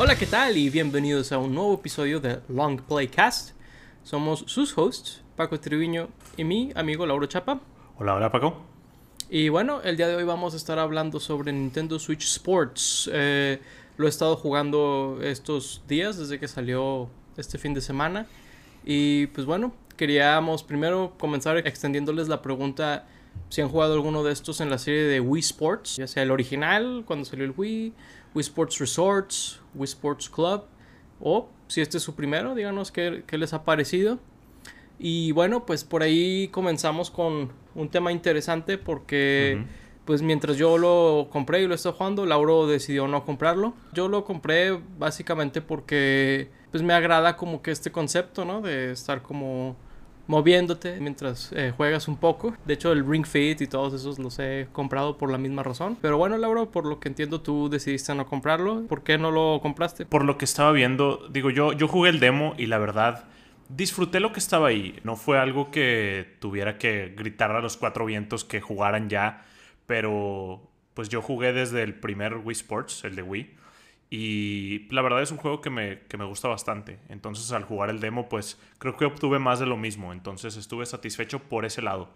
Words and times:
Hola, 0.00 0.16
¿qué 0.16 0.26
tal? 0.26 0.56
Y 0.56 0.70
bienvenidos 0.70 1.32
a 1.32 1.38
un 1.38 1.52
nuevo 1.52 1.74
episodio 1.74 2.20
de 2.20 2.38
Long 2.48 2.80
Playcast. 2.80 3.50
Somos 4.04 4.44
sus 4.46 4.78
hosts, 4.78 5.24
Paco 5.34 5.58
Triviño 5.58 6.08
y 6.36 6.44
mi 6.44 6.70
amigo 6.76 7.04
Lauro 7.04 7.26
Chapa. 7.26 7.58
Hola, 7.98 8.14
hola 8.14 8.30
Paco. 8.30 8.62
Y 9.28 9.48
bueno, 9.48 9.82
el 9.82 9.96
día 9.96 10.06
de 10.06 10.14
hoy 10.14 10.22
vamos 10.22 10.54
a 10.54 10.56
estar 10.56 10.78
hablando 10.78 11.18
sobre 11.18 11.50
Nintendo 11.52 11.98
Switch 11.98 12.22
Sports. 12.22 13.10
Eh, 13.12 13.60
lo 13.96 14.06
he 14.06 14.08
estado 14.08 14.36
jugando 14.36 15.18
estos 15.20 15.82
días 15.88 16.16
desde 16.16 16.38
que 16.38 16.46
salió 16.46 17.10
este 17.36 17.58
fin 17.58 17.74
de 17.74 17.80
semana. 17.80 18.28
Y 18.84 19.26
pues 19.26 19.48
bueno, 19.48 19.72
queríamos 19.96 20.62
primero 20.62 21.14
comenzar 21.18 21.56
extendiéndoles 21.56 22.28
la 22.28 22.40
pregunta 22.40 23.04
si 23.48 23.62
han 23.62 23.68
jugado 23.68 23.94
alguno 23.94 24.22
de 24.22 24.32
estos 24.32 24.60
en 24.60 24.70
la 24.70 24.78
serie 24.78 25.02
de 25.02 25.18
Wii 25.18 25.40
Sports, 25.40 25.96
ya 25.96 26.06
sea 26.06 26.22
el 26.22 26.30
original 26.30 27.02
cuando 27.04 27.24
salió 27.24 27.44
el 27.44 27.52
Wii, 27.56 27.92
Wii 28.34 28.42
Sports 28.42 28.78
Resorts, 28.78 29.57
Wii 29.74 29.84
Sports 29.84 30.28
Club, 30.28 30.64
o 31.20 31.48
si 31.66 31.80
este 31.80 31.98
es 31.98 32.02
su 32.02 32.14
primero, 32.14 32.54
díganos 32.54 32.92
qué, 32.92 33.24
qué 33.26 33.38
les 33.38 33.52
ha 33.52 33.64
parecido. 33.64 34.18
Y 34.98 35.32
bueno, 35.32 35.64
pues 35.64 35.84
por 35.84 36.02
ahí 36.02 36.48
comenzamos 36.48 37.10
con 37.10 37.52
un 37.74 37.88
tema 37.88 38.10
interesante 38.10 38.78
porque 38.78 39.64
pues 40.04 40.22
mientras 40.22 40.56
yo 40.56 40.78
lo 40.78 41.28
compré 41.30 41.62
y 41.62 41.66
lo 41.66 41.74
estoy 41.74 41.92
jugando, 41.96 42.26
Lauro 42.26 42.66
decidió 42.66 43.06
no 43.06 43.24
comprarlo. 43.24 43.74
Yo 43.92 44.08
lo 44.08 44.24
compré 44.24 44.80
básicamente 44.98 45.60
porque 45.60 46.50
pues 46.70 46.82
me 46.82 46.94
agrada 46.94 47.36
como 47.36 47.62
que 47.62 47.70
este 47.70 47.92
concepto, 47.92 48.44
¿no? 48.44 48.60
De 48.60 48.90
estar 48.90 49.22
como 49.22 49.76
moviéndote 50.28 51.00
mientras 51.00 51.50
eh, 51.52 51.72
juegas 51.76 52.06
un 52.06 52.16
poco. 52.16 52.54
De 52.64 52.74
hecho, 52.74 52.92
el 52.92 53.04
Ring 53.04 53.26
Fit 53.26 53.60
y 53.60 53.66
todos 53.66 53.92
esos 53.94 54.20
los 54.20 54.38
he 54.38 54.68
comprado 54.70 55.18
por 55.18 55.32
la 55.32 55.38
misma 55.38 55.64
razón. 55.64 55.98
Pero 56.00 56.16
bueno, 56.18 56.38
Lauro, 56.38 56.70
por 56.70 56.86
lo 56.86 57.00
que 57.00 57.08
entiendo, 57.08 57.40
tú 57.40 57.68
decidiste 57.68 58.14
no 58.14 58.26
comprarlo. 58.26 58.86
¿Por 58.86 59.02
qué 59.02 59.18
no 59.18 59.32
lo 59.32 59.58
compraste? 59.60 60.06
Por 60.06 60.24
lo 60.24 60.38
que 60.38 60.44
estaba 60.44 60.70
viendo, 60.70 61.26
digo, 61.30 61.50
yo, 61.50 61.72
yo 61.72 61.88
jugué 61.88 62.10
el 62.10 62.20
demo 62.20 62.54
y 62.56 62.66
la 62.66 62.78
verdad 62.78 63.24
disfruté 63.68 64.20
lo 64.20 64.32
que 64.32 64.38
estaba 64.38 64.68
ahí. 64.68 64.98
No 65.02 65.16
fue 65.16 65.38
algo 65.38 65.70
que 65.70 66.36
tuviera 66.38 66.78
que 66.78 67.14
gritar 67.16 67.50
a 67.50 67.60
los 67.60 67.76
cuatro 67.76 68.04
vientos 68.04 68.44
que 68.44 68.60
jugaran 68.60 69.08
ya, 69.08 69.44
pero 69.86 70.62
pues 70.94 71.08
yo 71.08 71.22
jugué 71.22 71.52
desde 71.52 71.82
el 71.82 71.94
primer 71.94 72.36
Wii 72.36 72.52
Sports, 72.52 73.04
el 73.04 73.16
de 73.16 73.22
Wii. 73.22 73.54
Y 74.10 74.88
la 74.90 75.02
verdad 75.02 75.22
es 75.22 75.30
un 75.30 75.36
juego 75.36 75.60
que 75.60 75.70
me, 75.70 76.00
que 76.08 76.16
me 76.16 76.24
gusta 76.24 76.48
bastante. 76.48 76.98
Entonces 77.08 77.52
al 77.52 77.64
jugar 77.64 77.90
el 77.90 78.00
demo, 78.00 78.28
pues 78.28 78.58
creo 78.78 78.96
que 78.96 79.04
obtuve 79.04 79.38
más 79.38 79.60
de 79.60 79.66
lo 79.66 79.76
mismo. 79.76 80.12
Entonces 80.12 80.56
estuve 80.56 80.86
satisfecho 80.86 81.40
por 81.40 81.64
ese 81.64 81.82
lado. 81.82 82.08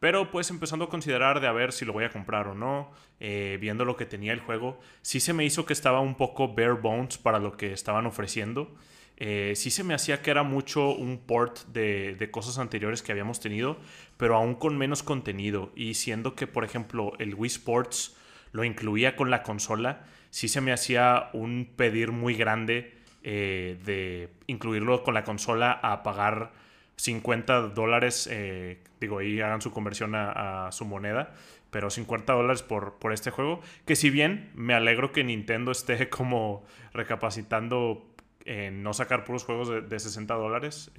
Pero 0.00 0.30
pues 0.30 0.50
empezando 0.50 0.86
a 0.86 0.88
considerar 0.88 1.40
de 1.40 1.46
a 1.46 1.52
ver 1.52 1.72
si 1.72 1.84
lo 1.84 1.92
voy 1.92 2.04
a 2.04 2.10
comprar 2.10 2.48
o 2.48 2.54
no, 2.54 2.90
eh, 3.18 3.56
viendo 3.60 3.84
lo 3.84 3.96
que 3.96 4.04
tenía 4.04 4.32
el 4.32 4.40
juego, 4.40 4.78
sí 5.00 5.20
se 5.20 5.32
me 5.32 5.44
hizo 5.44 5.64
que 5.64 5.72
estaba 5.72 6.00
un 6.00 6.16
poco 6.16 6.48
bare 6.48 6.72
bones 6.72 7.16
para 7.16 7.38
lo 7.38 7.56
que 7.56 7.72
estaban 7.72 8.06
ofreciendo. 8.06 8.74
Eh, 9.18 9.54
sí 9.56 9.70
se 9.70 9.82
me 9.82 9.94
hacía 9.94 10.20
que 10.20 10.30
era 10.30 10.42
mucho 10.42 10.90
un 10.90 11.18
port 11.18 11.60
de, 11.68 12.14
de, 12.16 12.30
cosas 12.30 12.58
anteriores 12.58 13.02
que 13.02 13.12
habíamos 13.12 13.40
tenido, 13.40 13.78
pero 14.18 14.36
aún 14.36 14.54
con 14.54 14.76
menos 14.76 15.02
contenido. 15.02 15.72
Y 15.74 15.94
siendo 15.94 16.34
que, 16.34 16.46
por 16.46 16.64
ejemplo, 16.64 17.12
el 17.18 17.34
Wii 17.34 17.48
Sports 17.48 18.14
lo 18.52 18.64
incluía 18.64 19.16
con 19.16 19.30
la 19.30 19.42
consola, 19.42 20.04
sí 20.36 20.48
se 20.48 20.60
me 20.60 20.70
hacía 20.70 21.30
un 21.32 21.66
pedir 21.76 22.12
muy 22.12 22.34
grande 22.34 22.92
eh, 23.22 23.78
de 23.86 24.28
incluirlo 24.46 25.02
con 25.02 25.14
la 25.14 25.24
consola 25.24 25.72
a 25.82 26.02
pagar 26.02 26.52
50 26.96 27.68
dólares, 27.68 28.28
eh, 28.30 28.82
digo, 29.00 29.20
ahí 29.20 29.40
hagan 29.40 29.62
su 29.62 29.70
conversión 29.70 30.14
a, 30.14 30.68
su 30.72 30.84
moneda, 30.84 31.32
pero 31.70 31.88
50 31.88 32.34
dólares 32.34 32.62
por, 32.62 32.98
por 32.98 33.14
este 33.14 33.30
juego, 33.30 33.62
que 33.86 33.96
si 33.96 34.10
bien 34.10 34.50
me 34.54 34.74
alegro 34.74 35.10
que 35.10 35.24
Nintendo 35.24 35.72
esté 35.72 36.06
como 36.10 36.66
recapacitando 36.92 38.06
en 38.44 38.82
no 38.82 38.92
sacar 38.92 39.24
puros 39.24 39.42
juegos 39.42 39.70
de, 39.70 39.80
de 39.80 39.98
60 39.98 40.34
dólares. 40.34 40.92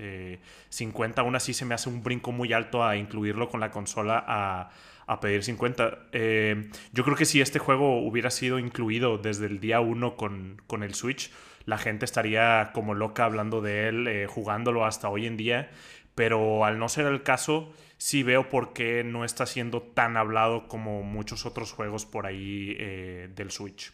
50 0.69 1.21
aún 1.21 1.35
así 1.35 1.53
se 1.53 1.63
me 1.63 1.75
hace 1.75 1.89
un 1.89 2.03
brinco 2.03 2.31
muy 2.31 2.53
alto 2.53 2.83
a 2.83 2.97
incluirlo 2.97 3.49
con 3.49 3.59
la 3.59 3.69
consola 3.69 4.21
a, 4.27 4.69
a 5.07 5.21
pedir 5.21 5.43
50. 5.43 6.09
Eh, 6.11 6.69
yo 6.91 7.03
creo 7.03 7.15
que 7.15 7.25
si 7.25 7.41
este 7.41 7.59
juego 7.59 7.99
hubiera 8.05 8.29
sido 8.29 8.59
incluido 8.59 9.17
desde 9.17 9.47
el 9.47 9.59
día 9.59 9.79
1 9.79 10.17
con, 10.17 10.61
con, 10.67 10.83
el 10.83 10.93
Switch, 10.93 11.31
la 11.65 11.77
gente 11.77 12.05
estaría 12.05 12.71
como 12.73 12.93
loca 12.93 13.23
hablando 13.25 13.61
de 13.61 13.87
él, 13.87 14.07
eh, 14.07 14.27
jugándolo 14.27 14.85
hasta 14.85 15.09
hoy 15.09 15.25
en 15.25 15.37
día. 15.37 15.71
Pero 16.13 16.65
al 16.65 16.77
no 16.77 16.89
ser 16.89 17.05
el 17.05 17.23
caso, 17.23 17.71
sí 17.97 18.23
veo 18.23 18.49
por 18.49 18.73
qué 18.73 19.03
no 19.03 19.23
está 19.23 19.45
siendo 19.45 19.81
tan 19.81 20.17
hablado 20.17 20.67
como 20.67 21.03
muchos 21.03 21.45
otros 21.45 21.71
juegos 21.71 22.05
por 22.05 22.25
ahí 22.25 22.75
eh, 22.79 23.29
del 23.33 23.51
Switch. 23.51 23.93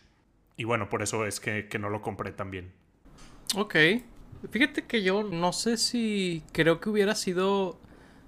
Y 0.58 0.64
bueno, 0.64 0.90
por 0.90 1.04
eso 1.04 1.26
es 1.26 1.40
que, 1.40 1.68
que 1.68 1.80
no 1.80 1.90
lo 1.90 2.02
compré 2.02 2.32
también. 2.32 2.72
Ok. 3.56 3.76
Fíjate 4.50 4.86
que 4.86 5.04
yo 5.04 5.24
no 5.24 5.54
sé 5.54 5.78
si 5.78 6.44
creo 6.54 6.80
que 6.80 6.90
hubiera 6.90 7.14
sido 7.14 7.80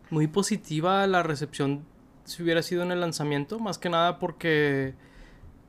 muy 0.10 0.28
positiva 0.28 1.06
la 1.08 1.24
recepción 1.24 1.86
si 2.26 2.44
hubiera 2.44 2.62
sido 2.62 2.84
en 2.84 2.92
el 2.92 3.00
lanzamiento, 3.00 3.60
más 3.60 3.78
que 3.78 3.90
nada 3.90 4.20
porque 4.20 4.94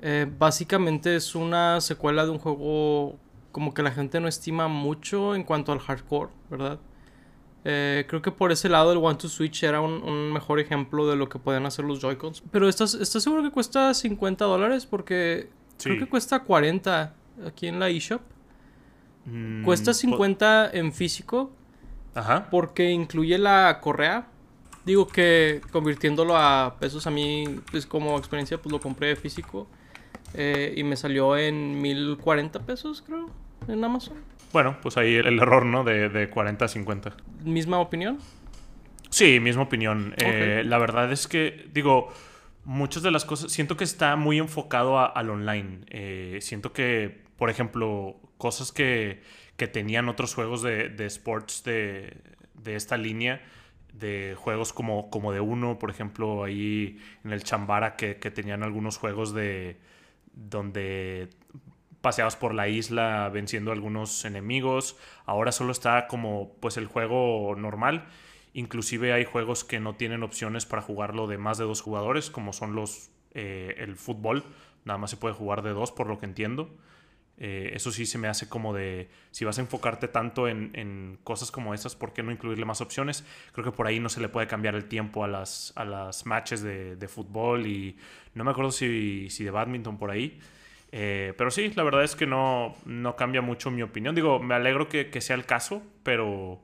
eh, 0.00 0.26
básicamente 0.38 1.16
es 1.16 1.34
una 1.34 1.80
secuela 1.80 2.24
de 2.24 2.30
un 2.30 2.38
juego 2.38 3.18
como 3.52 3.72
que 3.72 3.82
la 3.82 3.90
gente 3.90 4.20
no 4.20 4.28
estima 4.28 4.68
mucho 4.68 5.34
en 5.34 5.44
cuanto 5.44 5.72
al 5.72 5.78
hardcore, 5.78 6.30
¿verdad? 6.50 6.78
Eh, 7.64 8.04
creo 8.06 8.22
que 8.22 8.30
por 8.30 8.52
ese 8.52 8.68
lado 8.68 8.92
el 8.92 8.98
One 8.98 9.16
to 9.16 9.28
Switch 9.28 9.64
era 9.64 9.80
un, 9.80 9.94
un 10.02 10.32
mejor 10.32 10.60
ejemplo 10.60 11.06
de 11.08 11.16
lo 11.16 11.28
que 11.28 11.38
pueden 11.38 11.66
hacer 11.66 11.84
los 11.84 12.00
Joy-Cons. 12.00 12.42
Pero 12.52 12.68
¿estás, 12.68 12.94
¿estás 12.94 13.22
seguro 13.22 13.42
que 13.42 13.50
cuesta 13.50 13.92
50 13.92 14.44
dólares? 14.44 14.86
Porque 14.86 15.48
sí. 15.78 15.88
creo 15.88 15.98
que 15.98 16.06
cuesta 16.06 16.40
40 16.40 17.14
aquí 17.44 17.66
en 17.66 17.80
la 17.80 17.88
eShop. 17.88 18.20
Mm, 19.24 19.64
cuesta 19.64 19.92
50 19.94 20.70
en 20.74 20.92
físico. 20.92 21.50
Ajá. 22.14 22.48
Porque 22.50 22.90
incluye 22.90 23.36
la 23.38 23.80
correa. 23.80 24.28
Digo 24.86 25.08
que 25.08 25.60
convirtiéndolo 25.72 26.36
a 26.36 26.76
pesos 26.78 27.08
a 27.08 27.10
mí, 27.10 27.58
pues 27.72 27.86
como 27.86 28.16
experiencia, 28.16 28.56
pues 28.58 28.72
lo 28.72 28.80
compré 28.80 29.16
físico. 29.16 29.66
Eh, 30.32 30.74
y 30.76 30.84
me 30.84 30.94
salió 30.94 31.36
en 31.36 31.82
1040 31.82 32.60
pesos, 32.60 33.02
creo, 33.04 33.28
en 33.66 33.82
Amazon. 33.82 34.16
Bueno, 34.52 34.78
pues 34.80 34.96
ahí 34.96 35.16
el, 35.16 35.26
el 35.26 35.38
error, 35.40 35.66
¿no? 35.66 35.82
De, 35.82 36.08
de, 36.08 36.30
40 36.30 36.64
a 36.64 36.68
50. 36.68 37.16
¿Misma 37.42 37.80
opinión? 37.80 38.18
Sí, 39.10 39.40
misma 39.40 39.62
opinión. 39.62 40.12
Okay. 40.12 40.30
Eh, 40.30 40.64
la 40.64 40.78
verdad 40.78 41.10
es 41.10 41.26
que, 41.26 41.68
digo, 41.72 42.12
muchas 42.64 43.02
de 43.02 43.10
las 43.10 43.24
cosas, 43.24 43.50
siento 43.50 43.76
que 43.76 43.82
está 43.82 44.14
muy 44.14 44.38
enfocado 44.38 45.00
a, 45.00 45.06
al 45.06 45.30
online. 45.30 45.80
Eh, 45.88 46.38
siento 46.42 46.72
que, 46.72 47.24
por 47.36 47.50
ejemplo, 47.50 48.20
cosas 48.38 48.70
que, 48.70 49.20
que 49.56 49.66
tenían 49.66 50.08
otros 50.08 50.32
juegos 50.32 50.62
de, 50.62 50.90
de 50.90 51.06
sports 51.06 51.64
de, 51.64 52.16
de 52.54 52.76
esta 52.76 52.96
línea 52.96 53.42
de 53.98 54.34
juegos 54.36 54.72
como, 54.72 55.10
como 55.10 55.32
de 55.32 55.40
uno, 55.40 55.78
por 55.78 55.90
ejemplo, 55.90 56.44
ahí 56.44 56.98
en 57.24 57.32
el 57.32 57.42
Chambara 57.42 57.96
que, 57.96 58.16
que, 58.16 58.30
tenían 58.30 58.62
algunos 58.62 58.98
juegos 58.98 59.32
de 59.32 59.78
donde 60.32 61.28
paseabas 62.00 62.36
por 62.36 62.54
la 62.54 62.68
isla 62.68 63.28
venciendo 63.30 63.72
algunos 63.72 64.24
enemigos. 64.24 64.96
Ahora 65.24 65.50
solo 65.50 65.72
está 65.72 66.06
como 66.06 66.52
pues 66.60 66.76
el 66.76 66.86
juego 66.86 67.54
normal. 67.56 68.06
Inclusive 68.52 69.12
hay 69.12 69.24
juegos 69.24 69.64
que 69.64 69.80
no 69.80 69.96
tienen 69.96 70.22
opciones 70.22 70.66
para 70.66 70.82
jugarlo 70.82 71.26
de 71.26 71.36
más 71.36 71.58
de 71.58 71.64
dos 71.64 71.82
jugadores, 71.82 72.30
como 72.30 72.52
son 72.52 72.74
los 72.74 73.10
eh, 73.34 73.74
el 73.78 73.96
fútbol. 73.96 74.44
Nada 74.84 74.98
más 74.98 75.10
se 75.10 75.16
puede 75.16 75.34
jugar 75.34 75.62
de 75.62 75.70
dos, 75.70 75.90
por 75.90 76.06
lo 76.06 76.18
que 76.18 76.26
entiendo. 76.26 76.70
Eh, 77.38 77.72
eso 77.74 77.92
sí 77.92 78.06
se 78.06 78.16
me 78.16 78.28
hace 78.28 78.48
como 78.48 78.72
de, 78.72 79.10
si 79.30 79.44
vas 79.44 79.58
a 79.58 79.60
enfocarte 79.60 80.08
tanto 80.08 80.48
en, 80.48 80.70
en, 80.72 81.18
cosas 81.22 81.50
como 81.50 81.74
esas, 81.74 81.94
¿por 81.94 82.14
qué 82.14 82.22
no 82.22 82.32
incluirle 82.32 82.64
más 82.64 82.80
opciones? 82.80 83.24
Creo 83.52 83.64
que 83.64 83.72
por 83.72 83.86
ahí 83.86 84.00
no 84.00 84.08
se 84.08 84.20
le 84.20 84.28
puede 84.28 84.46
cambiar 84.46 84.74
el 84.74 84.86
tiempo 84.86 85.22
a 85.22 85.28
las, 85.28 85.72
a 85.76 85.84
las 85.84 86.24
matches 86.24 86.62
de, 86.62 86.96
de 86.96 87.08
fútbol 87.08 87.66
y 87.66 87.96
no 88.34 88.44
me 88.44 88.52
acuerdo 88.52 88.70
si, 88.70 89.28
si 89.28 89.44
de 89.44 89.50
badminton 89.50 89.98
por 89.98 90.10
ahí. 90.10 90.40
Eh, 90.92 91.34
pero 91.36 91.50
sí, 91.50 91.72
la 91.74 91.82
verdad 91.82 92.04
es 92.04 92.16
que 92.16 92.26
no, 92.26 92.74
no 92.86 93.16
cambia 93.16 93.42
mucho 93.42 93.70
mi 93.70 93.82
opinión. 93.82 94.14
Digo, 94.14 94.38
me 94.38 94.54
alegro 94.54 94.88
que, 94.88 95.20
sea 95.20 95.36
el 95.36 95.44
caso, 95.44 95.82
pero 96.02 96.60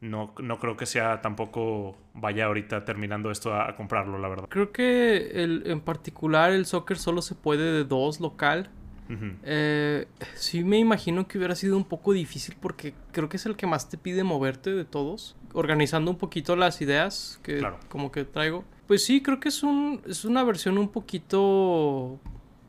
no, 0.00 0.34
no, 0.40 0.58
creo 0.58 0.76
que 0.76 0.86
sea 0.86 1.20
tampoco 1.20 1.96
vaya 2.14 2.46
ahorita 2.46 2.84
terminando 2.84 3.30
esto 3.30 3.54
a, 3.54 3.68
a 3.68 3.76
comprarlo, 3.76 4.18
la 4.18 4.28
verdad. 4.28 4.48
Creo 4.48 4.72
que 4.72 5.30
el, 5.42 5.62
en 5.66 5.80
particular 5.80 6.52
el 6.52 6.66
soccer 6.66 6.98
solo 6.98 7.22
se 7.22 7.36
puede 7.36 7.72
de 7.72 7.84
dos 7.84 8.18
local. 8.18 8.70
Uh 9.08 9.12
-huh. 9.12 9.36
eh, 9.44 10.08
sí 10.34 10.64
me 10.64 10.78
imagino 10.78 11.28
que 11.28 11.38
hubiera 11.38 11.54
sido 11.54 11.76
un 11.76 11.84
poco 11.84 12.12
difícil 12.12 12.56
porque 12.60 12.94
creo 13.12 13.28
que 13.28 13.36
es 13.36 13.46
el 13.46 13.56
que 13.56 13.66
más 13.66 13.88
te 13.88 13.98
pide 13.98 14.24
moverte 14.24 14.72
de 14.72 14.84
todos. 14.84 15.36
Organizando 15.52 16.10
un 16.10 16.18
poquito 16.18 16.56
las 16.56 16.80
ideas 16.80 17.40
que 17.42 17.58
claro. 17.58 17.78
como 17.88 18.12
que 18.12 18.24
traigo. 18.24 18.64
Pues 18.86 19.04
sí, 19.04 19.22
creo 19.22 19.40
que 19.40 19.48
es, 19.48 19.62
un, 19.62 20.00
es 20.06 20.24
una 20.24 20.44
versión 20.44 20.78
un 20.78 20.88
poquito 20.88 22.20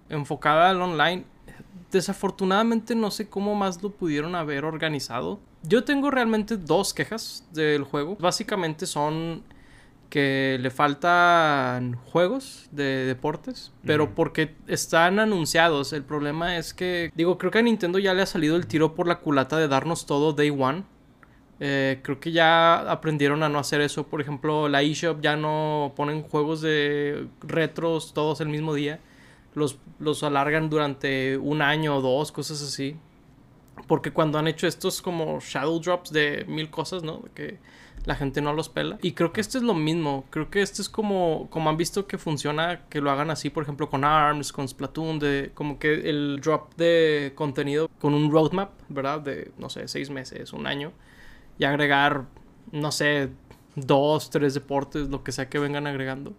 enfocada 0.10 0.70
al 0.70 0.82
online. 0.82 1.26
Desafortunadamente 1.92 2.96
no 2.96 3.12
sé 3.12 3.30
cómo 3.30 3.56
más 3.56 3.82
lo 3.84 3.92
pudieron 3.92 4.36
haber 4.36 4.66
organizado. 4.66 5.40
Yo 5.64 5.84
tengo 5.84 6.12
realmente 6.12 6.58
dos 6.58 6.94
quejas 6.94 7.48
del 7.52 7.84
juego. 7.84 8.16
Básicamente 8.20 8.86
son 8.86 9.44
que 10.10 10.58
le 10.62 10.70
faltan 10.70 11.96
juegos 11.96 12.70
de 12.72 13.06
deportes, 13.06 13.74
pero 13.86 14.16
porque 14.16 14.56
están 14.68 15.20
anunciados. 15.20 15.94
El 15.94 16.04
problema 16.04 16.58
es 16.58 16.74
que, 16.74 17.12
digo, 17.16 17.38
creo 17.38 17.52
que 17.52 17.60
a 17.60 17.62
Nintendo 17.62 18.00
ya 18.00 18.14
le 18.14 18.22
ha 18.22 18.26
salido 18.26 18.56
el 18.56 18.68
tiro 18.68 18.96
por 18.96 19.08
la 19.08 19.20
culata 19.20 19.58
de 19.58 19.68
darnos 19.68 20.06
todo 20.06 20.34
Day 20.34 20.50
One. 20.50 20.84
Eh, 21.60 22.00
creo 22.04 22.20
que 22.20 22.32
ya 22.32 22.90
aprendieron 22.90 23.44
a 23.44 23.50
no 23.50 23.60
hacer 23.60 23.82
eso. 23.82 24.08
Por 24.08 24.22
ejemplo, 24.22 24.70
la 24.70 24.82
eShop 24.82 25.22
ya 25.22 25.36
no 25.36 25.94
ponen 25.96 26.22
juegos 26.24 26.62
de 26.62 27.28
retros 27.42 28.14
todos 28.14 28.40
el 28.42 28.50
mismo 28.50 28.74
día. 28.74 29.00
Los, 29.56 29.80
los 30.00 30.24
alargan 30.24 30.70
durante 30.70 31.38
un 31.38 31.62
año 31.62 31.98
o 31.98 32.02
dos, 32.02 32.32
cosas 32.32 32.62
así. 32.62 32.96
Porque 33.88 34.12
cuando 34.12 34.40
han 34.40 34.48
hecho 34.48 34.68
estos 34.68 35.02
como 35.02 35.40
shadow 35.40 35.80
drops 35.80 36.12
de 36.12 36.46
mil 36.48 36.70
cosas, 36.70 37.04
¿no? 37.04 37.24
Que 37.34 37.58
la 38.08 38.16
gente 38.16 38.42
no 38.42 38.54
los 38.54 38.70
pela. 38.70 38.98
Y 39.02 39.12
creo 39.12 39.34
que 39.34 39.42
este 39.42 39.58
es 39.58 39.66
lo 39.66 39.74
mismo. 39.74 40.24
Creo 40.30 40.50
que 40.50 40.62
este 40.62 40.82
es 40.82 40.88
como, 40.88 41.50
como 41.50 41.70
han 41.70 41.76
visto 41.76 42.08
que 42.08 42.18
funciona, 42.18 42.86
que 42.88 43.02
lo 43.02 43.12
hagan 43.12 43.30
así, 43.30 43.50
por 43.50 43.64
ejemplo, 43.64 43.90
con 43.90 44.06
ARMS, 44.06 44.54
con 44.54 44.66
Splatoon, 44.66 45.20
de 45.20 45.52
como 45.54 45.78
que 45.78 46.10
el 46.10 46.40
drop 46.42 46.74
de 46.78 47.34
contenido 47.36 47.90
con 48.00 48.14
un 48.14 48.32
roadmap, 48.32 48.72
¿verdad? 48.88 49.20
De, 49.20 49.52
no 49.58 49.70
sé, 49.70 49.90
seis 49.90 50.10
meses, 50.10 50.54
un 50.54 50.68
año. 50.68 50.94
Y 51.60 51.66
agregar, 51.66 52.24
no 52.72 52.94
sé, 52.94 53.30
dos, 53.76 54.30
tres 54.30 54.54
deportes, 54.54 55.10
lo 55.10 55.22
que 55.22 55.34
sea 55.34 55.50
que 55.50 55.60
vengan 55.60 55.86
agregando. 55.86 56.34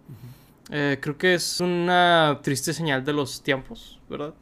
Eh, 0.71 0.97
creo 0.99 1.19
que 1.19 1.35
es 1.35 1.59
una 1.59 2.39
triste 2.41 2.73
señal 2.73 3.05
de 3.05 3.13
los 3.13 3.43
tiempos, 3.43 3.99
¿verdad? 4.09 4.33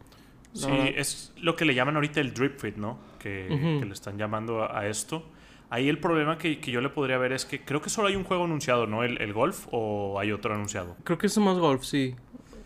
Sí, 0.53 0.71
es 0.95 1.33
lo 1.41 1.57
que 1.57 1.65
le 1.65 1.75
llaman 1.75 1.95
ahorita 1.95 2.21
el 2.21 2.33
drip 2.33 2.57
fit, 2.57 2.77
¿no? 2.77 2.97
Que, 3.19 3.47
que 3.49 3.85
le 3.85 3.93
están 3.93 4.17
llamando 4.17 4.63
a, 4.63 4.87
esto. 4.87 5.25
Ahí 5.69 5.89
el 5.89 5.99
problema 5.99 6.37
que, 6.37 6.59
que, 6.59 6.71
yo 6.71 6.81
le 6.81 6.89
podría 6.89 7.17
ver 7.17 7.33
es 7.33 7.45
que 7.45 7.63
creo 7.63 7.81
que 7.81 7.89
solo 7.89 8.07
hay 8.07 8.15
un 8.15 8.23
juego 8.23 8.45
anunciado, 8.45 8.87
¿no? 8.87 9.03
El, 9.03 9.21
el 9.21 9.33
golf 9.33 9.67
o 9.71 10.19
hay 10.19 10.31
otro 10.31 10.53
anunciado. 10.53 10.95
Creo 11.03 11.17
que 11.17 11.27
es 11.27 11.37
más 11.37 11.57
golf, 11.57 11.83
sí. 11.83 12.15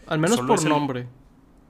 Al 0.07 0.19
menos 0.19 0.39
por 0.41 0.63
nombre. 0.65 1.07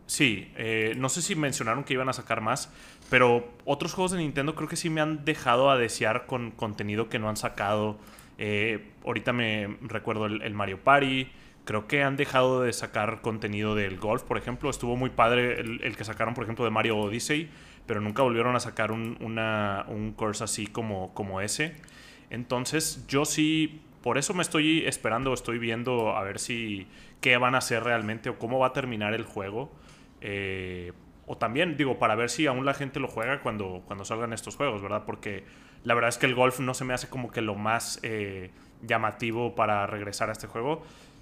Sí, 0.07 0.51
eh, 0.57 0.93
no 0.97 1.07
sé 1.07 1.21
si 1.21 1.35
mencionaron 1.35 1.85
que 1.85 1.93
iban 1.93 2.09
a 2.09 2.13
sacar 2.13 2.41
más, 2.41 2.69
pero 3.09 3.47
otros 3.63 3.93
juegos 3.93 4.11
de 4.11 4.17
Nintendo 4.17 4.55
creo 4.55 4.67
que 4.67 4.75
sí 4.75 4.89
me 4.89 4.99
han 4.99 5.23
dejado 5.23 5.69
a 5.69 5.77
desear 5.77 6.25
con 6.25 6.51
contenido 6.51 7.07
que 7.07 7.17
no 7.17 7.29
han 7.29 7.37
sacado. 7.37 7.97
Eh, 8.37 8.91
ahorita 9.05 9.31
me 9.31 9.77
recuerdo 9.81 10.25
el, 10.25 10.41
el 10.41 10.53
Mario 10.53 10.83
Party, 10.83 11.29
creo 11.65 11.87
que 11.87 12.03
han 12.03 12.17
dejado 12.17 12.61
de 12.61 12.73
sacar 12.73 13.21
contenido 13.21 13.75
del 13.75 13.97
golf, 13.97 14.23
por 14.23 14.37
ejemplo. 14.37 14.69
Estuvo 14.69 14.95
muy 14.95 15.09
padre 15.09 15.59
el, 15.59 15.95
que 15.95 16.03
sacaron, 16.03 16.33
por 16.33 16.43
ejemplo, 16.43 16.65
de 16.65 16.71
Mario 16.71 16.97
Odyssey, 16.97 17.49
pero 17.91 17.99
nunca 17.99 18.23
volvieron 18.23 18.55
a 18.55 18.61
sacar 18.61 18.93
un, 18.93 19.17
una, 19.19 19.83
un 19.89 20.13
course 20.13 20.45
así 20.45 20.65
como, 20.65 21.13
como 21.13 21.41
ese. 21.41 21.75
Entonces, 22.29 23.05
yo 23.09 23.25
sí, 23.25 23.81
por 24.01 24.17
eso 24.17 24.33
me 24.33 24.43
estoy 24.43 24.85
esperando, 24.85 25.33
estoy 25.33 25.59
viendo 25.59 26.15
a 26.15 26.23
ver 26.23 26.39
si 26.39 26.87
qué 27.19 27.35
van 27.35 27.53
a 27.53 27.57
hacer 27.57 27.83
realmente 27.83 28.29
o 28.29 28.39
cómo 28.39 28.59
va 28.59 28.67
a 28.67 28.71
terminar 28.71 29.13
el 29.13 29.23
juego. 29.23 29.73
Eh, 30.21 30.93
o 31.25 31.35
también, 31.35 31.75
digo, 31.75 31.99
para 31.99 32.15
ver 32.15 32.29
si 32.29 32.47
aún 32.47 32.65
la 32.65 32.73
gente 32.73 33.01
lo 33.01 33.09
juega 33.09 33.41
cuando, 33.41 33.83
cuando 33.85 34.05
salgan 34.05 34.31
estos 34.31 34.55
juegos, 34.55 34.81
¿verdad? 34.81 35.03
Porque 35.05 35.43
la 35.83 35.93
verdad 35.93 36.07
es 36.07 36.17
que 36.17 36.27
el 36.27 36.33
golf 36.33 36.61
no 36.61 36.73
se 36.73 36.85
me 36.85 36.93
hace 36.93 37.09
como 37.09 37.29
que 37.29 37.41
lo 37.41 37.55
más 37.55 37.99
eh, 38.03 38.51
llamativo 38.83 39.53
para 39.53 39.85
regresar 39.85 40.29
a 40.29 40.31
este 40.31 40.47
juego 40.47 40.81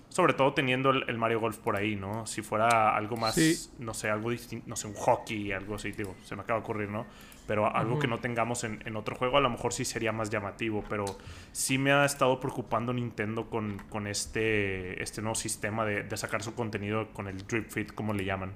sobre 0.10 0.34
todo 0.34 0.54
teniendo 0.54 0.90
el, 0.90 1.18
Mario 1.18 1.40
Golf 1.40 1.58
por 1.58 1.76
ahí, 1.76 1.96
¿no? 1.96 2.26
Si 2.26 2.42
fuera 2.42 2.96
algo 2.96 3.16
más, 3.16 3.72
no 3.78 3.94
sé, 3.94 4.10
algo 4.10 4.32
distinto, 4.32 4.68
no 4.68 4.76
sé, 4.76 4.88
un 4.88 4.96
hockey, 4.96 5.52
algo 5.52 5.76
así, 5.76 5.92
digo, 5.92 6.16
se 6.24 6.36
me 6.36 6.42
acaba 6.42 6.60
de 6.60 6.64
ocurrir, 6.64 6.90
¿no? 6.90 7.06
Pero 7.46 7.74
algo 7.76 7.98
que 7.98 8.08
no 8.08 8.20
tengamos 8.20 8.64
en, 8.64 8.96
otro 8.96 9.16
juego, 9.16 9.38
a 9.38 9.42
lo 9.42 9.50
mejor 9.50 9.74
sí 9.74 9.86
sería 9.86 10.12
más 10.12 10.30
llamativo, 10.30 10.84
pero 10.88 11.06
sí 11.52 11.78
me 11.80 11.92
ha 11.92 12.06
estado 12.06 12.40
preocupando 12.40 12.94
Nintendo 12.94 13.50
con, 13.50 13.80
con 13.90 14.06
este, 14.06 15.02
este 15.02 15.22
nuevo 15.22 15.36
sistema 15.36 15.86
de, 15.86 16.04
de, 16.04 16.18
sacar 16.18 16.44
su 16.44 16.54
contenido 16.54 17.12
con 17.12 17.28
el 17.28 17.48
Drip 17.48 17.70
Fit, 17.70 17.94
como 17.94 18.14
le 18.14 18.26
llaman. 18.26 18.54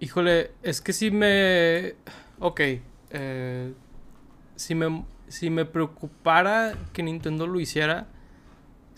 Híjole, 0.00 0.52
es 0.62 0.80
que 0.80 0.92
sí 0.92 1.10
me... 1.10 1.94
Ok, 2.40 2.60
eh, 3.10 3.72
si, 4.54 4.74
me, 4.74 5.04
si 5.28 5.50
me 5.50 5.64
preocupara 5.64 6.74
que 6.92 7.02
Nintendo 7.02 7.46
lo 7.46 7.58
hiciera 7.60 8.08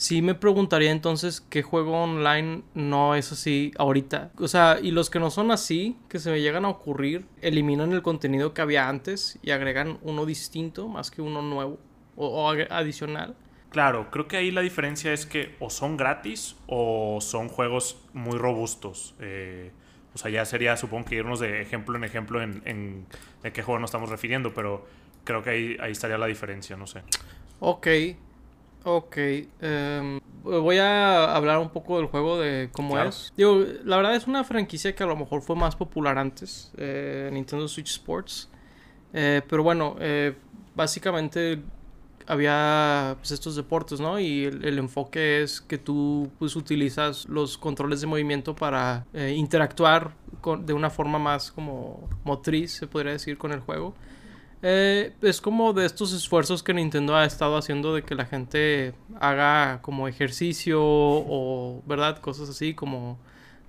sí 0.00 0.22
me 0.22 0.34
preguntaría 0.34 0.92
entonces 0.92 1.42
qué 1.42 1.62
juego 1.62 2.02
online 2.02 2.62
no 2.72 3.14
es 3.14 3.32
así 3.32 3.72
ahorita. 3.76 4.30
O 4.38 4.48
sea, 4.48 4.78
y 4.82 4.92
los 4.92 5.10
que 5.10 5.20
no 5.20 5.30
son 5.30 5.50
así, 5.50 5.98
que 6.08 6.18
se 6.18 6.30
me 6.30 6.40
llegan 6.40 6.64
a 6.64 6.70
ocurrir, 6.70 7.26
eliminan 7.42 7.92
el 7.92 8.00
contenido 8.00 8.54
que 8.54 8.62
había 8.62 8.88
antes 8.88 9.38
y 9.42 9.50
agregan 9.50 9.98
uno 10.00 10.24
distinto 10.24 10.88
más 10.88 11.10
que 11.10 11.20
uno 11.20 11.42
nuevo 11.42 11.78
o, 12.16 12.48
adicional. 12.48 13.36
Claro, 13.68 14.10
creo 14.10 14.26
que 14.26 14.38
ahí 14.38 14.50
la 14.50 14.62
diferencia 14.62 15.12
es 15.12 15.26
que 15.26 15.54
o 15.60 15.68
son 15.68 15.98
gratis 15.98 16.56
o 16.66 17.18
son 17.20 17.50
juegos 17.50 18.02
muy 18.14 18.38
robustos. 18.38 19.14
Eh, 19.20 19.70
o 20.14 20.18
sea, 20.18 20.30
ya 20.30 20.46
sería, 20.46 20.78
supongo 20.78 21.10
que 21.10 21.16
irnos 21.16 21.40
de 21.40 21.60
ejemplo 21.60 21.94
en 21.98 22.04
ejemplo 22.04 22.40
en, 22.40 22.62
en 22.64 23.06
de 23.42 23.52
qué 23.52 23.62
juego 23.62 23.78
nos 23.78 23.90
estamos 23.90 24.08
refiriendo, 24.08 24.54
pero 24.54 24.86
creo 25.24 25.42
que 25.42 25.50
ahí, 25.50 25.76
ahí 25.78 25.92
estaría 25.92 26.16
la 26.16 26.26
diferencia, 26.26 26.74
no 26.78 26.86
sé. 26.86 27.02
Ok, 27.60 27.86
Ok, 28.84 29.16
em, 29.60 30.20
voy 30.42 30.78
a 30.78 31.34
hablar 31.34 31.58
un 31.58 31.68
poco 31.68 31.98
del 31.98 32.06
juego 32.06 32.38
de 32.38 32.70
cómo 32.72 32.98
es. 32.98 33.32
Digo, 33.36 33.62
la 33.84 33.96
verdad 33.96 34.14
es 34.14 34.26
una 34.26 34.42
franquicia 34.42 34.94
que 34.94 35.02
a 35.02 35.06
lo 35.06 35.16
mejor 35.16 35.42
fue 35.42 35.54
más 35.54 35.76
popular 35.76 36.16
antes, 36.16 36.72
eh, 36.78 37.28
Nintendo 37.32 37.68
Switch 37.68 37.90
Sports. 37.90 38.48
Eh, 39.12 39.42
pero 39.48 39.62
bueno, 39.62 39.96
eh, 40.00 40.34
básicamente 40.74 41.60
había 42.26 43.16
pues, 43.18 43.32
estos 43.32 43.54
deportes, 43.56 44.00
¿no? 44.00 44.18
Y 44.18 44.44
el, 44.44 44.78
enfoque 44.78 45.42
es 45.42 45.60
que 45.60 45.76
tú 45.76 46.30
pues 46.38 46.56
utilizas 46.56 47.28
los 47.28 47.58
controles 47.58 48.00
de 48.00 48.06
movimiento 48.06 48.54
para 48.54 49.04
interactuar 49.12 50.12
con, 50.40 50.64
de 50.64 50.72
una 50.72 50.88
forma 50.90 51.18
más 51.18 51.52
como 51.52 52.08
motriz, 52.24 52.72
se 52.72 52.86
podría 52.86 53.12
decir, 53.12 53.36
con 53.36 53.52
el 53.52 53.60
juego. 53.60 53.94
Eh, 54.62 55.12
es 55.22 55.40
como 55.40 55.72
de 55.72 55.86
estos 55.86 56.12
esfuerzos 56.12 56.62
que 56.62 56.74
Nintendo 56.74 57.16
ha 57.16 57.24
estado 57.24 57.56
haciendo 57.56 57.94
de 57.94 58.02
que 58.02 58.14
la 58.14 58.26
gente 58.26 58.94
haga 59.18 59.80
como 59.80 60.06
ejercicio 60.06 60.80
o, 60.82 61.82
¿verdad? 61.86 62.18
Cosas 62.18 62.50
así 62.50 62.74
como, 62.74 63.18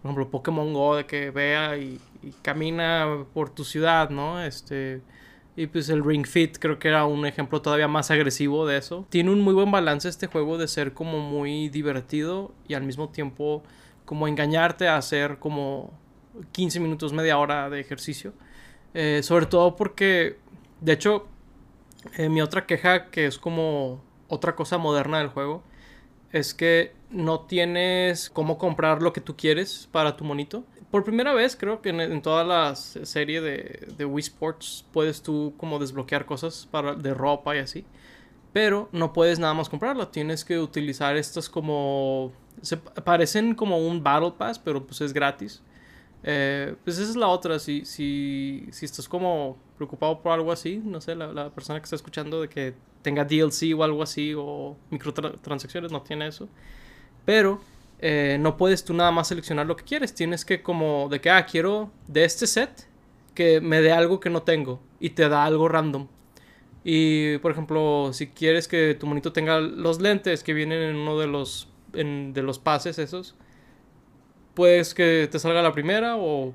por 0.02 0.12
ejemplo, 0.12 0.30
Pokémon 0.30 0.74
Go, 0.74 0.98
de 0.98 1.06
que 1.06 1.32
vea 1.32 1.78
y, 1.78 2.00
camina 2.42 3.26
por 3.34 3.50
tu 3.50 3.64
ciudad, 3.64 4.10
¿no? 4.10 4.44
Este... 4.44 5.02
Y 5.56 5.68
pues 5.68 5.90
el 5.90 6.04
Ring 6.04 6.26
Fit 6.26 6.58
creo 6.60 6.80
que 6.80 6.88
era 6.88 7.06
un 7.06 7.26
ejemplo 7.26 7.62
todavía 7.62 7.88
más 7.90 8.10
agresivo 8.10 8.66
de 8.66 8.78
eso. 8.78 9.06
Tiene 9.10 9.32
un 9.32 9.42
muy 9.42 9.54
buen 9.54 9.70
balance 9.70 10.08
este 10.08 10.28
juego 10.28 10.58
de 10.58 10.68
ser 10.68 10.94
como 10.94 11.20
muy 11.20 11.68
divertido 11.68 12.54
y 12.70 12.74
al 12.74 12.84
mismo 12.84 13.10
tiempo 13.10 13.62
como 14.06 14.30
engañarte 14.30 14.88
a 14.88 14.96
hacer 14.96 15.40
como 15.40 15.94
15 16.54 16.80
minutos, 16.80 17.12
media 17.12 17.38
hora 17.38 17.70
de 17.70 17.82
ejercicio. 17.82 18.34
Eh, 18.94 19.22
sobre 19.24 19.46
todo 19.46 19.76
porque 19.76 20.38
de 20.82 20.94
hecho, 20.94 21.28
eh, 22.18 22.30
mi 22.30 22.42
otra 22.42 22.66
queja, 22.66 23.10
que 23.10 23.28
es 23.28 23.38
como 23.38 24.04
otra 24.28 24.56
cosa 24.56 24.78
moderna 24.78 25.20
del 25.20 25.28
juego, 25.28 25.64
es 26.32 26.54
que 26.54 26.94
no 27.10 27.42
tienes 27.42 28.30
cómo 28.30 28.58
comprar 28.58 29.02
lo 29.02 29.14
que 29.14 29.22
tú 29.22 29.36
quieres 29.36 29.88
para 29.92 30.18
tu 30.18 30.24
monito. 30.24 30.64
Por 30.90 31.04
primera 31.04 31.34
vez, 31.34 31.56
creo 31.56 31.82
que 31.82 31.90
en, 31.90 32.22
toda 32.22 32.44
la 32.44 32.76
serie 32.76 33.42
de, 33.42 33.88
de, 33.96 34.06
Wii 34.06 34.22
Sports 34.24 34.86
puedes 34.92 35.22
tú 35.22 35.54
como 35.58 35.80
desbloquear 35.80 36.26
cosas 36.26 36.68
para, 36.70 36.96
de 36.96 37.14
ropa 37.14 37.56
y 37.56 37.60
así. 37.60 37.86
Pero 38.52 38.90
no 38.92 39.14
puedes 39.14 39.40
nada 39.40 39.54
más 39.54 39.70
comprarla. 39.70 40.12
Tienes 40.12 40.44
que 40.44 40.60
utilizar 40.60 41.16
estas 41.16 41.48
como... 41.48 42.34
Se 42.62 42.76
parecen 42.78 43.56
como 43.56 43.78
un 43.78 44.04
Battle 44.04 44.34
Pass, 44.38 44.60
pero 44.60 44.86
pues 44.86 45.00
es 45.00 45.14
gratis. 45.14 45.62
Eh, 46.24 46.76
pues 46.84 46.98
esa 46.98 47.10
es 47.10 47.16
la 47.16 47.28
otra. 47.28 47.60
Si, 47.60 47.86
si, 47.86 48.68
si 48.72 48.86
estás 48.86 49.08
como 49.08 49.58
preocupado 49.82 50.22
por 50.22 50.32
algo 50.32 50.52
así, 50.52 50.80
no 50.84 51.02
sé, 51.02 51.16
la, 51.16 51.50
persona 51.50 51.80
que 51.80 51.86
está 51.86 51.96
escuchando 51.96 52.40
de 52.40 52.50
que 52.50 52.76
tenga 53.02 53.26
DLC 53.26 53.74
o 53.76 53.84
algo 53.84 54.04
así 54.04 54.36
o 54.38 54.78
microtransacciones, 54.92 55.92
no 55.92 56.04
tiene 56.04 56.28
eso. 56.28 56.48
Pero 57.26 57.60
eh, 58.00 58.38
no 58.40 58.58
puedes 58.58 58.86
tú 58.86 58.94
nada 58.94 59.10
más 59.10 59.30
seleccionar 59.30 59.66
lo 59.66 59.76
que 59.76 59.84
quieres. 59.84 60.14
Tienes 60.14 60.46
que 60.46 60.62
como 60.62 61.10
de 61.10 61.20
que, 61.20 61.32
ah, 61.32 61.48
quiero 61.48 61.92
de 62.08 62.26
este 62.26 62.46
set 62.46 62.88
que 63.34 63.60
me 63.60 63.82
dé 63.82 63.92
algo 63.92 64.20
que 64.20 64.30
no 64.30 64.44
tengo 64.44 64.80
y 65.00 65.12
te 65.12 65.28
da 65.28 65.46
algo 65.46 65.68
random. 65.68 66.08
Y 66.84 67.40
por 67.40 67.52
ejemplo, 67.52 68.12
si 68.14 68.28
quieres 68.28 68.68
que 68.68 68.96
tu 69.00 69.08
monito 69.08 69.34
tenga 69.34 69.60
los 69.60 70.00
lentes 70.00 70.44
que 70.44 70.54
vienen 70.54 70.82
en 70.82 70.96
uno 70.96 71.18
de 71.18 71.26
los, 71.26 71.70
de 71.94 72.42
los 72.44 72.60
pases 72.60 73.00
esos, 73.00 73.36
puedes 74.54 74.94
que 74.94 75.28
te 75.32 75.40
salga 75.40 75.64
la 75.64 75.74
primera 75.74 76.18
o 76.18 76.54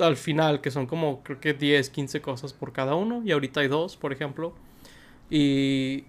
al 0.00 0.16
final, 0.16 0.60
que 0.60 0.70
son 0.70 0.86
como 0.86 1.22
creo 1.22 1.40
que 1.40 1.54
10, 1.54 1.90
15 1.90 2.20
cosas 2.20 2.52
por 2.52 2.72
cada 2.72 2.94
uno. 2.94 3.22
Y 3.24 3.32
ahorita 3.32 3.60
hay 3.60 3.68
dos, 3.68 3.96
por 3.96 4.12
ejemplo. 4.12 4.54
Y 5.28 6.02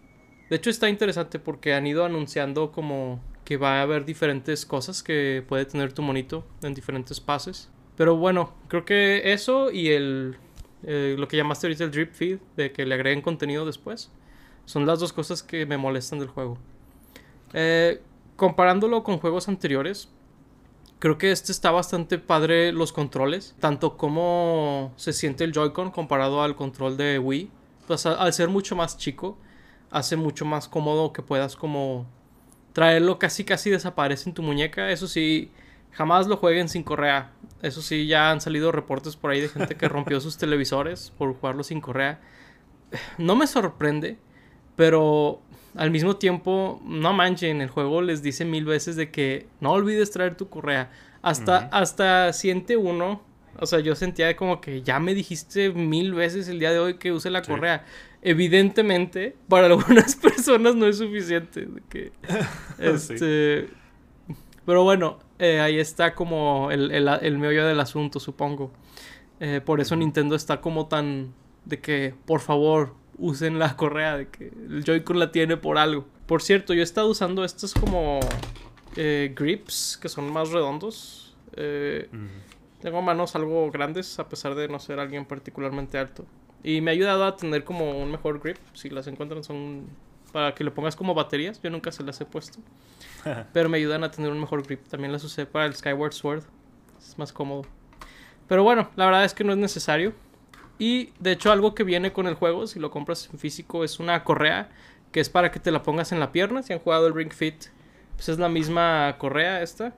de 0.50 0.56
hecho 0.56 0.70
está 0.70 0.90
interesante 0.90 1.40
porque 1.40 1.74
han 1.74 1.88
ido 1.88 2.06
anunciando 2.06 2.72
como 2.72 3.22
que 3.46 3.58
va 3.58 3.80
a 3.80 3.82
haber 3.84 4.06
diferentes 4.06 4.66
cosas 4.66 5.04
que 5.04 5.44
puede 5.48 5.66
tener 5.66 5.94
tu 5.94 6.02
monito 6.02 6.46
en 6.64 6.74
diferentes 6.74 7.20
pases. 7.20 7.70
Pero 7.98 8.16
bueno, 8.16 8.54
creo 8.68 8.86
que 8.86 9.34
eso 9.34 9.72
y 9.72 9.90
el 9.90 10.38
eh, 10.84 11.16
lo 11.18 11.28
que 11.28 11.38
llamaste 11.38 11.68
ahorita 11.68 11.84
el 11.84 11.92
drip 11.92 12.12
feed, 12.14 12.40
de 12.58 12.72
que 12.72 12.86
le 12.86 12.96
agreguen 12.96 13.22
contenido 13.22 13.66
después, 13.66 14.12
son 14.66 14.86
las 14.86 15.00
dos 15.00 15.14
cosas 15.14 15.44
que 15.44 15.66
me 15.66 15.78
molestan 15.78 16.20
del 16.20 16.28
juego. 16.30 16.58
Eh, 17.54 18.02
comparándolo 18.36 19.04
con 19.04 19.20
juegos 19.20 19.48
anteriores, 19.48 20.10
creo 21.02 21.18
que 21.18 21.32
este 21.32 21.52
está 21.52 21.72
bastante 21.72 22.20
padre 22.20 22.72
los 22.72 22.94
controles, 22.94 23.56
tanto 23.60 23.98
como 23.98 24.94
se 24.98 25.14
siente 25.14 25.44
el 25.44 25.52
Joy-Con 25.52 25.90
comparado 25.90 26.44
al 26.44 26.56
control 26.56 26.96
de 26.96 27.18
Wii. 27.18 27.50
Pues 27.88 28.06
al 28.06 28.32
ser 28.34 28.50
mucho 28.50 28.76
más 28.76 29.00
chico, 29.00 29.36
hace 29.90 30.16
mucho 30.16 30.46
más 30.46 30.68
cómodo 30.68 31.12
que 31.12 31.24
puedas 31.24 31.56
como 31.56 32.06
traerlo 32.74 33.18
casi 33.18 33.44
casi 33.44 33.72
desaparece 33.72 34.30
en 34.30 34.36
tu 34.36 34.44
muñeca. 34.44 34.92
Eso 34.92 35.08
sí, 35.08 35.50
jamás 35.90 36.28
lo 36.28 36.38
jueguen 36.38 36.70
sin 36.70 36.84
correa. 36.84 37.32
Eso 37.64 37.82
sí, 37.82 38.06
ya 38.06 38.30
han 38.30 38.40
salido 38.40 38.72
reportes 38.72 39.16
por 39.16 39.32
ahí 39.32 39.42
de 39.42 39.50
gente 39.50 39.76
que 39.76 39.90
rompió 39.90 40.22
sus 40.22 40.38
televisores 40.38 41.12
por 41.18 41.34
jugarlo 41.34 41.64
sin 41.64 41.82
correa. 41.82 42.22
No 43.18 43.36
me 43.36 43.48
sorprende, 43.48 44.20
pero 44.76 45.42
al 45.76 45.92
mismo 45.92 46.18
tiempo, 46.18 46.82
no 46.86 47.14
manchen, 47.14 47.62
el 47.62 47.70
juego 47.70 48.02
les 48.02 48.22
dice 48.22 48.46
mil 48.46 48.66
veces 48.66 48.96
de 48.96 49.10
que 49.10 49.48
no 49.60 49.72
olvides 49.72 50.12
traer 50.12 50.36
tu 50.36 50.50
correa. 50.50 50.92
Hasta, 51.22 51.70
hasta 51.72 52.34
siente 52.34 52.78
uno. 52.78 53.22
O 53.60 53.66
sea, 53.66 53.80
yo 53.80 53.96
sentía 53.96 54.36
como 54.36 54.60
que 54.60 54.82
ya 54.82 55.00
me 55.00 55.14
dijiste 55.14 55.72
mil 55.72 56.14
veces 56.14 56.48
el 56.48 56.60
día 56.60 56.72
de 56.72 56.80
hoy 56.80 56.94
que 56.96 57.12
use 57.12 57.30
la 57.30 57.42
correa. 57.42 57.86
Evidentemente, 58.22 59.36
para 59.48 59.68
algunas 59.68 60.16
personas 60.16 60.76
no 60.76 60.88
es 60.88 60.98
suficiente. 60.98 61.68
que, 61.90 62.12
este, 62.80 63.70
Pero 64.66 64.84
bueno, 64.84 65.20
eh, 65.40 65.60
ahí 65.60 65.80
está 65.80 66.16
como 66.16 66.72
el, 66.72 66.92
el, 66.92 67.38
meollo 67.38 67.66
del 67.66 67.80
asunto, 67.80 68.20
supongo. 68.20 68.72
Eh, 69.40 69.62
por 69.64 69.80
eso 69.80 69.96
Nintendo 69.96 70.36
está 70.36 70.62
como 70.62 70.88
tan 70.88 71.34
de 71.66 71.80
que, 71.80 72.14
por 72.26 72.42
favor, 72.42 72.96
usen 73.22 73.58
la 73.60 73.78
correa, 73.78 74.18
de 74.18 74.28
que 74.28 74.48
el 74.48 74.84
Joy-Con 74.84 75.18
la 75.20 75.32
tiene 75.32 75.56
por 75.56 75.78
algo. 75.78 76.06
Por 76.26 76.42
cierto, 76.42 76.74
yo 76.74 76.82
he 76.82 76.84
estado 76.84 77.08
usando 77.08 77.46
estos 77.46 77.74
como 77.74 78.20
eh, 78.98 79.34
grips, 79.34 79.98
que 80.02 80.10
son 80.10 80.32
más 80.34 80.50
redondos. 80.50 81.34
Tengo 82.82 83.02
manos 83.02 83.36
algo 83.36 83.70
grandes, 83.72 84.20
a 84.20 84.28
pesar 84.28 84.56
de 84.56 84.68
no 84.68 84.80
ser 84.80 85.00
alguien 85.00 85.26
particularmente 85.26 85.98
alto. 85.98 86.26
Y 86.64 86.82
me 86.82 86.92
ha 86.92 86.94
ayudado 86.94 87.26
a 87.26 87.36
tener 87.36 87.64
como 87.64 88.02
un 88.02 88.12
mejor 88.12 88.40
grip. 88.40 88.58
Si 88.74 88.90
las 88.90 89.08
encuentran 89.08 89.44
son 89.44 89.88
para 90.32 90.56
que 90.56 90.64
le 90.64 90.72
pongas 90.72 90.96
como 90.96 91.14
baterías. 91.14 91.62
Yo 91.62 91.70
nunca 91.70 91.92
se 91.92 92.04
las 92.04 92.20
he 92.22 92.26
puesto. 92.26 92.60
Pero 93.54 93.70
me 93.70 93.78
ayudan 93.78 94.04
a 94.04 94.12
tener 94.12 94.32
un 94.32 94.40
mejor 94.40 94.64
grip. 94.64 94.88
También 94.88 95.12
las 95.12 95.24
usé 95.24 95.46
para 95.46 95.66
el 95.66 95.76
Skyward 95.76 96.14
Sword. 96.14 96.44
Es 97.00 97.18
más 97.18 97.32
cómodo. 97.32 97.64
Pero 98.48 98.64
bueno, 98.64 98.90
la 98.96 99.06
verdad 99.06 99.26
es 99.26 99.34
que 99.34 99.44
no 99.44 99.54
es 99.54 99.60
necesario. 99.60 100.14
Y 100.82 101.14
de 101.20 101.34
hecho 101.34 101.52
algo 101.52 101.76
que 101.76 101.84
viene 101.84 102.12
con 102.12 102.26
el 102.26 102.34
juego, 102.34 102.66
si 102.66 102.80
lo 102.80 102.90
compras 102.90 103.30
en 103.32 103.38
físico, 103.38 103.84
es 103.84 104.00
una 104.00 104.24
correa 104.24 104.72
que 105.12 105.20
es 105.20 105.30
para 105.30 105.52
que 105.52 105.60
te 105.60 105.70
la 105.70 105.84
pongas 105.84 106.12
en 106.12 106.20
la 106.20 106.32
pierna. 106.32 106.64
Si 106.64 106.74
han 106.74 106.80
jugado 106.80 107.06
el 107.06 107.14
Ring 107.14 107.32
Fit, 107.32 107.66
pues 108.16 108.30
es 108.30 108.40
la 108.40 108.50
misma 108.50 109.16
correa 109.20 109.62
esta. 109.62 109.94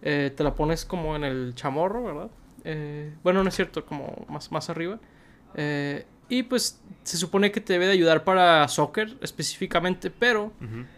Eh, 0.00 0.32
te 0.34 0.42
la 0.42 0.54
pones 0.54 0.86
como 0.86 1.14
en 1.14 1.24
el 1.24 1.54
chamorro, 1.54 2.04
¿verdad? 2.04 2.30
Eh, 2.64 3.12
bueno, 3.22 3.42
no 3.42 3.50
es 3.50 3.54
cierto, 3.54 3.84
como 3.84 4.24
más, 4.30 4.50
más 4.50 4.70
arriba. 4.70 4.98
Eh, 5.56 6.06
y 6.30 6.44
pues 6.44 6.80
se 7.02 7.18
supone 7.18 7.52
que 7.52 7.60
te 7.60 7.74
debe 7.74 7.84
de 7.84 7.92
ayudar 7.92 8.24
para 8.24 8.66
soccer 8.68 9.18
específicamente, 9.20 10.10
pero 10.10 10.54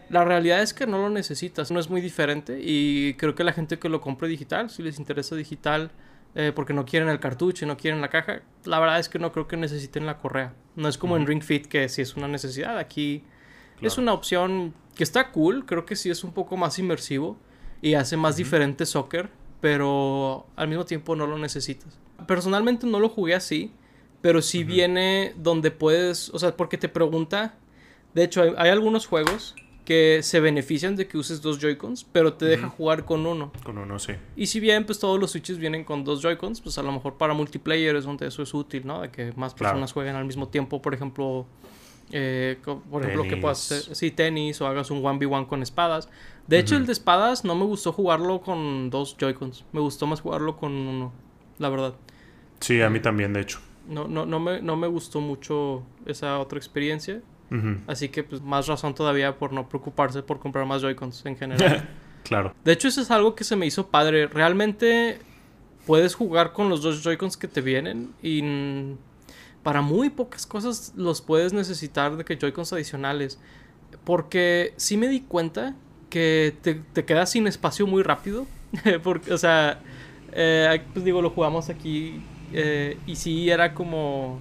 la 0.09 0.23
realidad 0.23 0.61
es 0.61 0.73
que 0.73 0.87
no 0.87 0.99
lo 0.99 1.09
necesitas, 1.09 1.69
no 1.69 1.81
es 1.81 1.89
muy 1.89 1.99
diferente 1.99 2.61
y 2.63 3.13
creo 3.15 3.35
que 3.35 3.43
la 3.43 3.51
gente 3.51 3.77
que 3.77 3.89
lo 3.89 3.99
compre 3.99 4.29
digital, 4.29 4.69
si 4.69 4.83
les 4.83 4.99
interesa 4.99 5.35
digital 5.35 5.91
eh, 6.35 6.51
porque 6.55 6.73
no 6.73 6.85
quieren 6.85 7.09
el 7.09 7.19
cartucho 7.19 7.65
y 7.65 7.67
no 7.67 7.77
quieren 7.77 8.01
la 8.01 8.09
caja, 8.09 8.41
la 8.65 8.79
verdad 8.79 8.99
es 8.99 9.09
que 9.09 9.19
no 9.19 9.31
creo 9.31 9.47
que 9.47 9.57
necesiten 9.57 10.05
la 10.05 10.17
correa. 10.17 10.53
No 10.75 10.87
es 10.87 10.97
como 10.97 11.17
en 11.17 11.25
Ring 11.25 11.41
Fit 11.41 11.67
que 11.67 11.89
si 11.89 12.01
es 12.01 12.15
una 12.15 12.27
necesidad, 12.27 12.77
aquí 12.77 13.23
es 13.81 13.97
una 13.97 14.13
opción 14.13 14.73
que 14.95 15.03
está 15.03 15.31
cool, 15.31 15.65
creo 15.65 15.85
que 15.85 15.95
sí 15.95 16.09
es 16.09 16.23
un 16.23 16.33
poco 16.33 16.57
más 16.57 16.79
inmersivo 16.79 17.37
y 17.81 17.93
hace 17.93 18.17
más 18.17 18.35
diferente 18.35 18.85
soccer, 18.85 19.29
pero 19.61 20.47
al 20.55 20.67
mismo 20.67 20.85
tiempo 20.85 21.15
no 21.15 21.27
lo 21.27 21.37
necesitas. 21.37 21.99
Personalmente 22.25 22.87
no 22.87 22.99
lo 22.99 23.09
jugué 23.09 23.35
así 23.35 23.71
pero 24.21 24.41
si 24.41 24.63
viene 24.63 25.33
donde 25.37 25.71
puedes, 25.71 26.29
o 26.31 26.39
sea, 26.39 26.57
porque 26.57 26.77
te 26.77 26.89
pregunta, 26.89 27.55
de 28.13 28.23
hecho 28.23 28.41
hay, 28.57 28.69
algunos 28.69 29.05
juegos 29.05 29.55
que 29.87 30.19
se 30.21 30.41
benefician 30.41 30.97
de 30.97 31.07
que 31.07 31.17
uses 31.17 31.41
dos 31.41 31.59
Joy-Cons, 31.59 32.05
pero 32.11 32.33
te 32.33 32.43
deja 32.43 32.67
jugar 32.67 33.05
con 33.05 33.25
uno. 33.25 33.53
Con 33.63 33.77
uno, 33.77 33.99
sí. 33.99 34.11
Y 34.35 34.47
si 34.47 34.59
bien 34.59 34.85
pues 34.85 34.99
todos 34.99 35.17
los 35.17 35.31
Switches 35.31 35.59
vienen 35.59 35.85
con 35.85 36.03
dos 36.03 36.21
Joy-Cons, 36.21 36.59
pues 36.59 36.77
a 36.77 36.83
lo 36.83 36.91
mejor 36.91 37.13
para 37.13 37.33
multiplayer 37.33 37.95
es 37.95 38.03
donde 38.03 38.27
eso 38.27 38.43
es 38.43 38.53
útil, 38.53 38.85
¿no? 38.85 38.99
De 38.99 39.11
que 39.11 39.31
más 39.37 39.53
personas 39.53 39.93
jueguen 39.93 40.17
al 40.17 40.25
mismo 40.25 40.49
tiempo, 40.49 40.81
por 40.81 40.93
ejemplo, 40.93 41.45
eh, 42.11 42.57
por 42.91 43.01
ejemplo, 43.01 43.23
que 43.23 43.37
puedas 43.37 43.71
hacer, 43.71 43.95
sí, 43.95 44.11
tenis 44.11 44.59
o 44.59 44.67
hagas 44.67 44.91
un 44.91 45.01
1v1 45.01 45.47
con 45.47 45.63
espadas. 45.63 46.09
De 46.47 46.59
hecho, 46.59 46.75
el 46.75 46.85
de 46.85 46.91
espadas 46.91 47.45
no 47.45 47.55
me 47.55 47.63
gustó 47.63 47.93
jugarlo 47.93 48.41
con 48.41 48.89
dos 48.89 49.15
Joy-Cons. 49.17 49.63
Me 49.71 49.79
gustó 49.79 50.05
más 50.05 50.19
jugarlo 50.19 50.57
con 50.57 50.73
uno, 50.73 51.13
la 51.59 51.69
verdad. 51.69 51.93
Sí, 52.59 52.81
a 52.81 52.89
mí 52.89 52.99
también, 52.99 53.31
de 53.31 53.39
hecho. 53.39 53.61
No, 53.87 54.05
no, 54.09 54.25
no, 54.25 54.41
me, 54.41 54.61
no 54.61 54.75
me 54.75 54.87
gustó 54.87 55.21
mucho 55.21 55.81
esa 56.05 56.39
otra 56.39 56.57
experiencia. 56.57 57.21
Así 57.87 58.09
que 58.09 58.23
pues 58.23 58.41
más 58.41 58.67
razón 58.67 58.93
todavía 58.93 59.37
por 59.37 59.53
no 59.53 59.69
preocuparse 59.69 60.21
por 60.21 60.39
comprar 60.39 60.65
más 60.65 60.81
Joy-Cons 60.81 61.25
en 61.25 61.37
general. 61.37 61.87
claro. 62.23 62.53
De 62.63 62.73
hecho, 62.73 62.87
eso 62.87 63.01
es 63.01 63.09
algo 63.09 63.35
que 63.35 63.43
se 63.43 63.55
me 63.55 63.65
hizo 63.65 63.87
padre. 63.87 64.27
Realmente 64.27 65.19
puedes 65.85 66.13
jugar 66.15 66.51
con 66.51 66.69
los 66.69 66.81
dos 66.81 67.03
Joy-Cons 67.03 67.37
que 67.37 67.47
te 67.47 67.61
vienen 67.61 68.13
y 68.21 68.43
para 69.63 69.81
muy 69.81 70.09
pocas 70.09 70.45
cosas 70.45 70.93
los 70.95 71.21
puedes 71.21 71.53
necesitar 71.53 72.17
de 72.17 72.25
que 72.25 72.37
Joy-Cons 72.37 72.73
adicionales. 72.73 73.39
Porque 74.03 74.73
sí 74.75 74.97
me 74.97 75.07
di 75.07 75.21
cuenta 75.21 75.75
que 76.09 76.55
te, 76.61 76.75
te 76.75 77.05
quedas 77.05 77.31
sin 77.31 77.47
espacio 77.47 77.87
muy 77.87 78.03
rápido. 78.03 78.45
Porque, 79.03 79.33
o 79.33 79.37
sea, 79.37 79.79
eh, 80.33 80.81
pues 80.93 81.05
digo, 81.05 81.21
lo 81.21 81.29
jugamos 81.29 81.69
aquí 81.69 82.21
eh, 82.53 82.97
y 83.05 83.15
sí 83.15 83.49
era 83.49 83.73
como. 83.73 84.39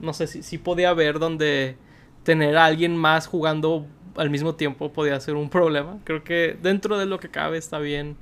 No 0.00 0.14
sé, 0.14 0.26
si 0.26 0.58
podía 0.58 0.90
haber 0.90 1.18
donde 1.18 1.76
tener 2.22 2.56
a 2.56 2.66
alguien 2.66 2.96
más 2.96 3.26
jugando 3.26 3.86
al 4.16 4.30
mismo 4.30 4.54
tiempo 4.54 4.92
podía 4.92 5.18
ser 5.20 5.34
un 5.36 5.50
problema. 5.50 5.98
Creo 6.04 6.24
que 6.24 6.58
dentro 6.60 6.98
de 6.98 7.06
lo 7.06 7.20
que 7.20 7.30
cabe 7.30 7.58
está 7.58 7.78
bien 7.78 8.16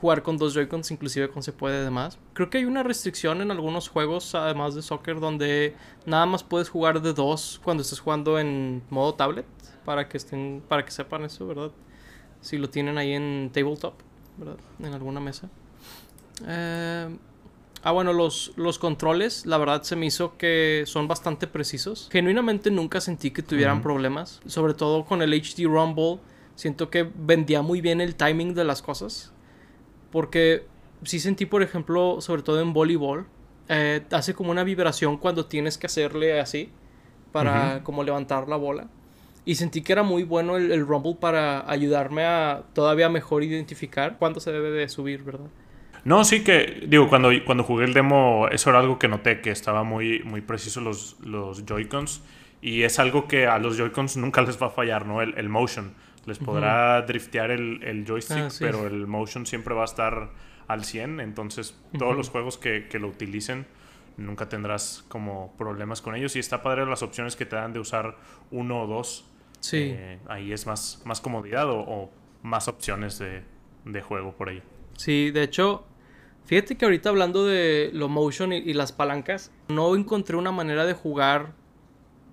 jugar 0.00 0.22
con 0.22 0.36
dos 0.36 0.54
Joy-Cons, 0.54 0.90
inclusive 0.90 1.28
con 1.28 1.42
se 1.42 1.52
puede 1.52 1.82
demás. 1.82 2.18
Creo 2.34 2.50
que 2.50 2.58
hay 2.58 2.64
una 2.64 2.82
restricción 2.82 3.40
en 3.40 3.50
algunos 3.50 3.88
juegos, 3.88 4.34
además 4.34 4.74
de 4.74 4.82
soccer, 4.82 5.20
donde 5.20 5.74
nada 6.04 6.26
más 6.26 6.42
puedes 6.42 6.68
jugar 6.68 7.00
de 7.00 7.12
dos 7.12 7.60
cuando 7.64 7.82
estés 7.82 8.00
jugando 8.00 8.38
en 8.38 8.82
modo 8.90 9.14
tablet, 9.14 9.46
para 9.84 10.08
que 10.08 10.18
estén, 10.18 10.62
para 10.68 10.84
que 10.84 10.90
sepan 10.90 11.24
eso, 11.24 11.46
¿verdad? 11.46 11.70
Si 12.40 12.58
lo 12.58 12.68
tienen 12.68 12.98
ahí 12.98 13.12
en 13.12 13.50
tabletop, 13.52 13.94
¿verdad? 14.36 14.58
En 14.80 14.92
alguna 14.92 15.20
mesa. 15.20 15.48
Eh, 16.46 17.08
Ah, 17.86 17.92
bueno, 17.92 18.12
los, 18.12 18.50
los 18.56 18.80
controles, 18.80 19.46
la 19.46 19.58
verdad 19.58 19.84
se 19.84 19.94
me 19.94 20.06
hizo 20.06 20.36
que 20.36 20.82
son 20.86 21.06
bastante 21.06 21.46
precisos. 21.46 22.08
Genuinamente 22.10 22.68
nunca 22.72 23.00
sentí 23.00 23.30
que 23.30 23.42
tuvieran 23.42 23.80
problemas. 23.80 24.40
Sobre 24.44 24.74
todo 24.74 25.04
con 25.04 25.22
el 25.22 25.32
HD 25.32 25.66
Rumble. 25.66 26.18
Siento 26.56 26.90
que 26.90 27.08
vendía 27.14 27.62
muy 27.62 27.80
bien 27.80 28.00
el 28.00 28.16
timing 28.16 28.54
de 28.54 28.64
las 28.64 28.82
cosas. 28.82 29.32
Porque 30.10 30.66
sí 31.04 31.20
sentí, 31.20 31.46
por 31.46 31.62
ejemplo, 31.62 32.20
sobre 32.20 32.42
todo 32.42 32.60
en 32.60 32.72
voleibol, 32.72 33.28
eh, 33.68 34.02
hace 34.10 34.34
como 34.34 34.50
una 34.50 34.64
vibración 34.64 35.16
cuando 35.16 35.46
tienes 35.46 35.78
que 35.78 35.86
hacerle 35.86 36.40
así. 36.40 36.72
Para 37.30 37.84
como 37.84 38.02
levantar 38.02 38.48
la 38.48 38.56
bola. 38.56 38.88
Y 39.44 39.54
sentí 39.54 39.82
que 39.82 39.92
era 39.92 40.02
muy 40.02 40.24
bueno 40.24 40.56
el, 40.56 40.72
el 40.72 40.84
Rumble 40.84 41.18
para 41.20 41.70
ayudarme 41.70 42.24
a 42.24 42.64
todavía 42.72 43.08
mejor 43.08 43.44
identificar 43.44 44.18
cuándo 44.18 44.40
se 44.40 44.50
debe 44.50 44.72
de 44.72 44.88
subir, 44.88 45.22
¿verdad? 45.22 45.46
No, 46.06 46.22
sí 46.22 46.44
que, 46.44 46.84
digo, 46.86 47.08
cuando, 47.08 47.30
cuando 47.44 47.64
jugué 47.64 47.84
el 47.84 47.92
demo, 47.92 48.46
eso 48.52 48.70
era 48.70 48.78
algo 48.78 48.96
que 48.96 49.08
noté, 49.08 49.40
que 49.40 49.50
estaba 49.50 49.82
muy, 49.82 50.22
muy 50.22 50.40
preciso 50.40 50.80
los, 50.80 51.18
los 51.20 51.66
Joy-Cons. 51.66 52.22
Y 52.62 52.84
es 52.84 53.00
algo 53.00 53.26
que 53.26 53.48
a 53.48 53.58
los 53.58 53.76
Joy-Cons 53.76 54.16
nunca 54.16 54.40
les 54.42 54.62
va 54.62 54.68
a 54.68 54.70
fallar, 54.70 55.04
¿no? 55.04 55.20
El, 55.20 55.36
el 55.36 55.48
motion. 55.48 55.94
Les 56.24 56.38
podrá 56.38 57.02
driftear 57.02 57.50
el, 57.50 57.82
el 57.82 58.04
joystick, 58.06 58.38
ah, 58.38 58.48
pero 58.60 58.86
el 58.86 59.08
motion 59.08 59.46
siempre 59.46 59.74
va 59.74 59.82
a 59.82 59.86
estar 59.86 60.30
al 60.68 60.84
100. 60.84 61.18
Entonces, 61.18 61.76
todos 61.98 62.16
los 62.16 62.30
juegos 62.30 62.56
que, 62.56 62.86
que, 62.86 63.00
lo 63.00 63.08
utilicen, 63.08 63.66
nunca 64.16 64.48
tendrás 64.48 65.04
como 65.08 65.56
problemas 65.58 66.02
con 66.02 66.14
ellos. 66.14 66.36
Y 66.36 66.38
está 66.38 66.62
padre 66.62 66.86
las 66.86 67.02
opciones 67.02 67.34
que 67.34 67.46
te 67.46 67.56
dan 67.56 67.72
de 67.72 67.80
usar 67.80 68.16
uno 68.52 68.82
o 68.82 68.86
dos. 68.86 69.28
Sí. 69.58 69.90
Eh, 69.96 70.20
ahí 70.28 70.52
es 70.52 70.68
más, 70.68 71.02
más 71.04 71.20
comodidad 71.20 71.68
o, 71.68 71.80
o 71.80 72.12
más 72.44 72.68
opciones 72.68 73.18
de, 73.18 73.42
de 73.84 74.02
juego 74.02 74.36
por 74.36 74.50
ahí. 74.50 74.62
Sí, 74.96 75.30
de 75.30 75.42
hecho, 75.42 75.84
Fíjate 76.46 76.76
que 76.76 76.84
ahorita 76.84 77.08
hablando 77.08 77.44
de 77.44 77.90
lo 77.92 78.08
motion 78.08 78.52
y, 78.52 78.72
las 78.72 78.92
palancas, 78.92 79.52
no 79.68 79.94
encontré 79.94 80.36
una 80.36 80.52
manera 80.52 80.86
de 80.86 80.94
jugar 80.94 81.52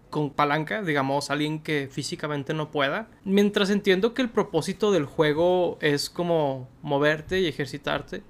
con 0.10 0.30
palanca, 0.30 0.84
digamos, 0.84 1.32
alguien 1.32 1.60
que 1.60 1.90
físicamente 1.92 2.54
no 2.54 2.70
pueda. 2.70 3.08
Mientras 3.26 3.72
entiendo 3.72 4.14
que 4.14 4.22
el 4.22 4.30
propósito 4.30 4.92
del 4.92 5.06
juego 5.06 5.80
es 5.82 6.12
como 6.12 6.70
moverte 6.84 7.42
y 7.42 7.48
ejercitarte, 7.48 8.22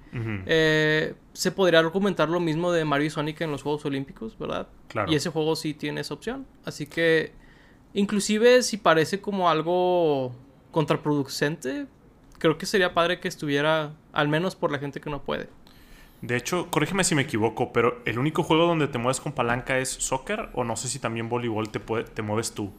eh, 0.46 1.14
se 1.34 1.52
podría 1.52 1.80
argumentar 1.80 2.30
lo 2.30 2.40
mismo 2.40 2.72
de 2.72 2.86
Mario 2.86 3.08
y 3.08 3.10
Sonic 3.10 3.42
en 3.42 3.50
los 3.50 3.62
Juegos 3.62 3.84
Olímpicos, 3.84 4.38
¿verdad? 4.38 4.68
Claro. 4.88 5.12
Y 5.12 5.16
ese 5.16 5.28
juego 5.28 5.56
sí 5.56 5.74
tiene 5.74 6.00
esa 6.00 6.14
opción. 6.14 6.46
Así 6.64 6.86
que, 6.86 7.32
inclusive 7.92 8.62
si 8.62 8.78
parece 8.78 9.20
como 9.20 9.50
algo 9.50 10.32
contraproducente. 10.74 11.86
Creo 12.38 12.58
que 12.58 12.66
sería 12.66 12.92
padre 12.92 13.20
que 13.20 13.28
estuviera, 13.28 13.94
al 14.12 14.28
menos 14.28 14.56
por 14.56 14.72
la 14.72 14.78
gente 14.78 15.00
que 15.00 15.08
no 15.08 15.22
puede. 15.22 15.48
De 16.24 16.36
hecho, 16.36 16.70
corrígeme 16.70 17.04
si 17.04 17.14
me 17.14 17.20
equivoco, 17.20 17.70
pero 17.70 18.00
el 18.06 18.18
único 18.18 18.42
juego 18.42 18.66
donde 18.66 18.88
te 18.88 18.96
mueves 18.96 19.20
con 19.20 19.32
palanca 19.32 19.78
es 19.78 19.90
soccer 19.90 20.48
o 20.54 20.64
no 20.64 20.74
sé 20.74 20.88
si 20.88 20.98
también 20.98 21.28
voleibol 21.28 21.68
te, 21.68 21.80
te 21.80 22.22
mueves 22.22 22.52
tú 22.52 22.72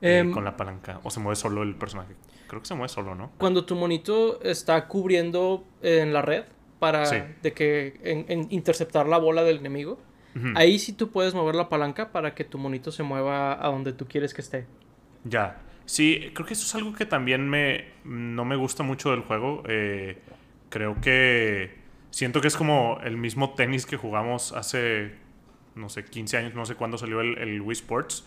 eh, 0.00 0.18
em, 0.18 0.30
con 0.30 0.44
la 0.44 0.56
palanca 0.56 1.00
o 1.02 1.10
se 1.10 1.18
mueve 1.18 1.34
solo 1.34 1.64
el 1.64 1.74
personaje. 1.74 2.14
Creo 2.46 2.62
que 2.62 2.68
se 2.68 2.76
mueve 2.76 2.88
solo, 2.88 3.16
¿no? 3.16 3.32
Cuando 3.38 3.64
tu 3.64 3.74
monito 3.74 4.40
está 4.40 4.86
cubriendo 4.86 5.64
en 5.82 6.12
la 6.12 6.22
red 6.22 6.44
para 6.78 7.10
de 7.10 7.52
que 7.52 8.46
interceptar 8.50 9.08
la 9.08 9.18
bola 9.18 9.42
del 9.42 9.56
enemigo, 9.56 9.98
ahí 10.54 10.78
sí 10.78 10.92
tú 10.92 11.10
puedes 11.10 11.34
mover 11.34 11.56
la 11.56 11.68
palanca 11.68 12.12
para 12.12 12.36
que 12.36 12.44
tu 12.44 12.56
monito 12.56 12.92
se 12.92 13.02
mueva 13.02 13.66
a 13.66 13.68
donde 13.68 13.94
tú 13.94 14.06
quieres 14.06 14.32
que 14.32 14.42
esté. 14.42 14.66
Ya. 15.24 15.60
Sí, 15.86 16.30
creo 16.34 16.46
que 16.46 16.54
eso 16.54 16.66
es 16.66 16.74
algo 16.76 16.92
que 16.92 17.04
también 17.04 17.48
me 17.48 17.86
no 18.04 18.44
me 18.44 18.54
gusta 18.54 18.84
mucho 18.84 19.10
del 19.10 19.22
juego. 19.22 19.64
Eh, 19.66 20.18
creo 20.68 21.00
que 21.00 21.85
siento 22.16 22.40
que 22.40 22.48
es 22.48 22.56
como 22.56 22.98
el 23.04 23.18
mismo 23.18 23.50
tenis 23.50 23.84
que 23.84 23.98
jugamos 23.98 24.52
hace 24.52 25.12
no 25.74 25.90
sé, 25.90 26.06
15 26.06 26.38
años, 26.38 26.54
no 26.54 26.64
sé 26.64 26.74
cuándo 26.74 26.96
salió 26.96 27.20
el, 27.20 27.60
Wii 27.60 27.72
Sports, 27.72 28.26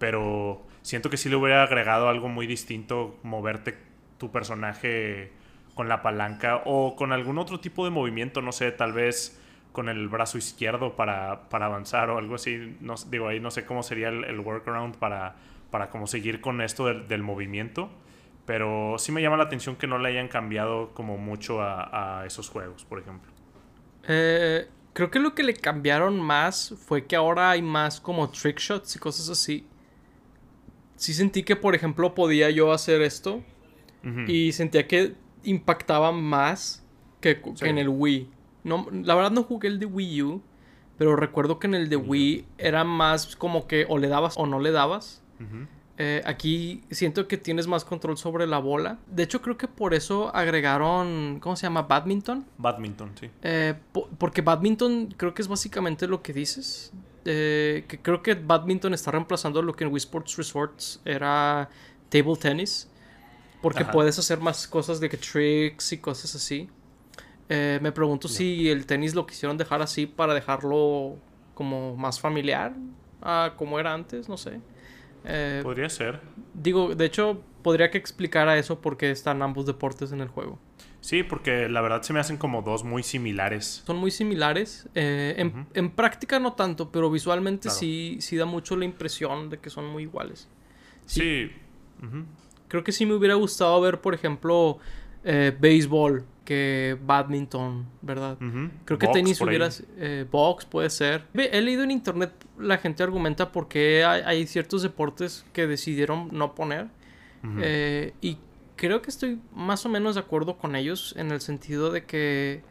pero 0.00 0.66
siento 0.82 1.08
que 1.08 1.16
sí 1.16 1.28
le 1.28 1.36
hubiera 1.36 1.62
agregado 1.62 2.08
algo 2.08 2.28
muy 2.28 2.48
distinto 2.48 3.16
moverte 3.22 3.78
tu 4.18 4.32
personaje 4.32 5.30
con 5.76 5.88
la 5.88 6.02
palanca 6.02 6.62
o 6.64 6.96
con 6.96 7.12
algún 7.12 7.38
otro 7.38 7.60
tipo 7.60 7.84
de 7.84 7.92
movimiento, 7.92 8.42
no 8.42 8.50
sé, 8.50 8.72
tal 8.72 8.92
vez 8.92 9.40
con 9.70 9.88
el 9.88 10.08
brazo 10.08 10.36
izquierdo 10.36 10.96
para, 10.96 11.42
avanzar 11.48 12.10
o 12.10 12.18
algo 12.18 12.34
así. 12.34 12.76
No, 12.80 12.96
digo, 13.08 13.28
ahí 13.28 13.38
no 13.38 13.52
sé 13.52 13.64
cómo 13.64 13.84
sería 13.84 14.08
el, 14.08 14.40
workaround 14.40 14.96
para, 14.96 15.36
para 15.70 15.90
como 15.90 16.08
seguir 16.08 16.40
con 16.40 16.60
esto 16.60 16.92
del, 16.92 17.22
movimiento. 17.22 17.88
Pero 18.48 18.94
sí 18.96 19.12
me 19.12 19.20
llama 19.20 19.36
la 19.36 19.44
atención 19.44 19.76
que 19.76 19.86
no 19.86 19.98
le 19.98 20.08
hayan 20.08 20.26
cambiado 20.26 20.94
como 20.94 21.18
mucho 21.18 21.60
a, 21.60 22.24
esos 22.26 22.48
juegos, 22.48 22.82
por 22.82 22.98
ejemplo. 22.98 23.30
Eh, 24.04 24.66
creo 24.94 25.10
que 25.10 25.18
lo 25.18 25.34
que 25.34 25.42
le 25.42 25.52
cambiaron 25.52 26.18
más 26.18 26.74
fue 26.86 27.04
que 27.04 27.14
ahora 27.14 27.50
hay 27.50 27.60
más 27.60 28.00
como 28.00 28.30
trick 28.30 28.58
shots 28.58 28.96
y 28.96 28.98
cosas 28.98 29.28
así. 29.28 29.66
Sí 30.96 31.12
sentí 31.12 31.42
que, 31.42 31.56
por 31.56 31.74
ejemplo, 31.74 32.14
podía 32.14 32.48
yo 32.48 32.72
hacer 32.72 33.02
esto. 33.02 33.42
Y 34.26 34.52
sentía 34.52 34.88
que 34.88 35.14
impactaba 35.42 36.10
más 36.10 36.86
que, 37.20 37.42
en 37.60 37.76
el 37.76 37.90
Wii. 37.90 38.30
No, 38.64 38.86
la 38.90 39.14
verdad 39.14 39.30
no 39.30 39.42
jugué 39.42 39.68
el 39.68 39.78
de 39.78 39.84
Wii 39.84 40.22
U, 40.22 40.42
pero 40.96 41.16
recuerdo 41.16 41.58
que 41.58 41.66
en 41.66 41.74
el 41.74 41.90
de 41.90 41.96
Wii 41.96 42.46
era 42.56 42.82
más 42.84 43.36
como 43.36 43.66
que 43.66 43.84
o 43.90 43.98
le 43.98 44.08
dabas 44.08 44.38
o 44.38 44.46
no 44.46 44.58
le 44.58 44.70
dabas. 44.70 45.22
Eh, 46.00 46.22
aquí 46.24 46.84
siento 46.92 47.26
que 47.26 47.36
tienes 47.36 47.66
más 47.66 47.84
control 47.84 48.16
sobre 48.16 48.46
la 48.46 48.58
bola. 48.58 48.98
De 49.08 49.24
hecho, 49.24 49.42
creo 49.42 49.58
que 49.58 49.66
por 49.66 49.94
eso 49.94 50.34
agregaron, 50.34 51.40
¿cómo 51.40 51.56
se 51.56 51.64
llama? 51.64 51.82
Badminton. 51.82 52.46
Badminton, 52.56 53.10
sí. 53.18 53.28
Eh, 53.42 53.74
porque 54.16 54.40
badminton 54.40 55.12
creo 55.16 55.34
que 55.34 55.42
es 55.42 55.48
básicamente 55.48 56.06
lo 56.06 56.22
que 56.22 56.32
dices. 56.32 56.92
Eh, 57.24 57.84
que 57.88 57.98
creo 58.00 58.22
que 58.22 58.34
badminton 58.34 58.94
está 58.94 59.10
reemplazando 59.10 59.60
lo 59.60 59.74
que 59.74 59.82
en 59.82 59.92
Wii 59.92 59.98
Sports 59.98 60.36
Resorts 60.36 61.00
era 61.04 61.68
table 62.08 62.36
tennis. 62.36 62.88
Porque 63.60 63.84
puedes 63.84 64.16
hacer 64.20 64.38
más 64.38 64.68
cosas 64.68 65.00
de 65.00 65.08
que 65.08 65.16
tricks 65.16 65.92
y 65.92 65.98
cosas 65.98 66.32
así. 66.32 66.70
Me 67.48 67.90
pregunto 67.90 68.28
si 68.28 68.70
el 68.70 68.86
tenis 68.86 69.16
lo 69.16 69.26
quisieron 69.26 69.58
dejar 69.58 69.82
así 69.82 70.06
para 70.06 70.32
dejarlo 70.32 71.16
como 71.54 71.96
más 71.96 72.20
familiar 72.20 72.72
a 73.20 73.54
como 73.56 73.80
era 73.80 73.92
antes, 73.92 74.28
no 74.28 74.36
sé. 74.36 74.60
Eh, 75.28 75.60
podría 75.62 75.88
ser. 75.88 76.20
Digo, 76.54 76.94
de 76.94 77.04
hecho, 77.04 77.42
podría 77.62 77.90
que 77.90 77.98
explicara 77.98 78.58
eso 78.58 78.80
porque 78.80 79.10
están 79.10 79.42
ambos 79.42 79.66
deportes 79.66 80.10
en 80.12 80.20
el 80.20 80.28
juego. 80.28 80.58
Sí, 81.00 81.22
porque 81.22 81.68
la 81.68 81.80
verdad 81.80 82.02
se 82.02 82.12
me 82.12 82.20
hacen 82.20 82.38
como 82.38 82.62
dos 82.62 82.82
muy 82.82 83.02
similares. 83.02 83.82
Son 83.86 83.98
muy 83.98 84.10
similares. 84.10 84.88
Eh, 84.94 85.66
en, 85.74 85.90
práctica 85.90 86.40
no 86.40 86.54
tanto, 86.54 86.90
pero 86.90 87.10
visualmente 87.10 87.70
sí, 87.70 88.18
sí 88.20 88.36
da 88.36 88.46
mucho 88.46 88.76
la 88.76 88.84
impresión 88.84 89.48
de 89.50 89.58
que 89.58 89.70
son 89.70 89.86
muy 89.86 90.04
iguales. 90.04 90.48
Sí. 91.06 91.52
Creo 92.66 92.82
que 92.82 92.92
sí 92.92 93.06
me 93.06 93.14
hubiera 93.14 93.34
gustado 93.34 93.80
ver, 93.80 94.00
por 94.00 94.14
ejemplo, 94.14 94.78
eh, 95.24 95.56
béisbol 95.58 96.24
que 96.48 96.96
badminton, 97.04 97.86
¿verdad? 98.00 98.38
Creo 98.86 98.98
que 98.98 99.06
tenis 99.08 99.38
hubiera... 99.42 99.68
Eh, 99.98 100.24
box 100.30 100.64
puede 100.64 100.88
ser. 100.88 101.26
He 101.34 101.60
leído 101.60 101.82
en 101.82 101.90
internet, 101.90 102.32
la 102.58 102.78
gente 102.78 103.02
argumenta 103.02 103.52
por 103.52 103.68
qué 103.68 104.02
hay, 104.02 104.46
ciertos 104.46 104.80
deportes 104.80 105.44
que 105.52 105.66
decidieron 105.66 106.30
no 106.32 106.54
poner. 106.54 106.86
Eh, 107.60 108.14
y 108.22 108.38
creo 108.76 109.02
que 109.02 109.10
estoy 109.10 109.38
más 109.54 109.84
o 109.84 109.90
menos 109.90 110.14
de 110.14 110.22
acuerdo 110.22 110.56
con 110.56 110.74
ellos 110.74 111.14
en 111.18 111.32
el 111.32 111.42
sentido 111.42 111.92
de 111.92 112.06
que 112.06 112.62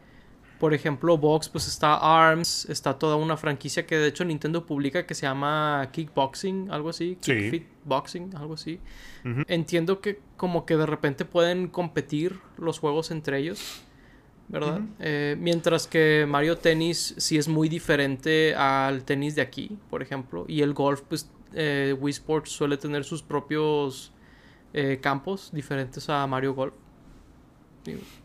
por 0.58 0.74
ejemplo, 0.74 1.16
Box, 1.16 1.48
pues 1.48 1.68
está 1.68 1.96
ARMS, 1.96 2.66
está 2.68 2.98
toda 2.98 3.16
una 3.16 3.36
franquicia 3.36 3.86
que 3.86 3.96
de 3.96 4.08
hecho 4.08 4.24
Nintendo 4.24 4.66
publica 4.66 5.06
que 5.06 5.14
se 5.14 5.22
llama 5.22 5.88
Kickboxing, 5.92 6.70
algo 6.70 6.88
así. 6.88 7.16
Kickfit 7.20 7.66
algo 8.34 8.54
así. 8.54 8.80
Entiendo 9.46 10.00
que 10.00 10.20
como 10.36 10.66
que 10.66 10.76
de 10.76 10.86
repente 10.86 11.24
pueden 11.24 11.68
competir 11.68 12.38
los 12.56 12.78
juegos 12.78 13.10
entre 13.10 13.38
ellos, 13.38 13.82
¿verdad? 14.48 14.80
Eh, 14.98 15.36
mientras 15.38 15.86
que 15.86 16.26
Mario 16.28 16.58
Tennis 16.58 17.14
sí 17.18 17.38
es 17.38 17.48
muy 17.48 17.68
diferente 17.68 18.54
al 18.54 19.04
tenis 19.04 19.34
de 19.34 19.42
aquí, 19.42 19.76
por 19.90 20.02
ejemplo. 20.02 20.44
Y 20.48 20.62
el 20.62 20.74
golf, 20.74 21.02
pues 21.08 21.30
eh, 21.54 21.94
Wii 21.98 22.10
Sports 22.10 22.50
suele 22.50 22.76
tener 22.76 23.04
sus 23.04 23.22
propios 23.22 24.12
eh, 24.72 24.98
campos 25.00 25.50
diferentes 25.52 26.08
a 26.08 26.26
Mario 26.26 26.54
Golf. 26.54 26.74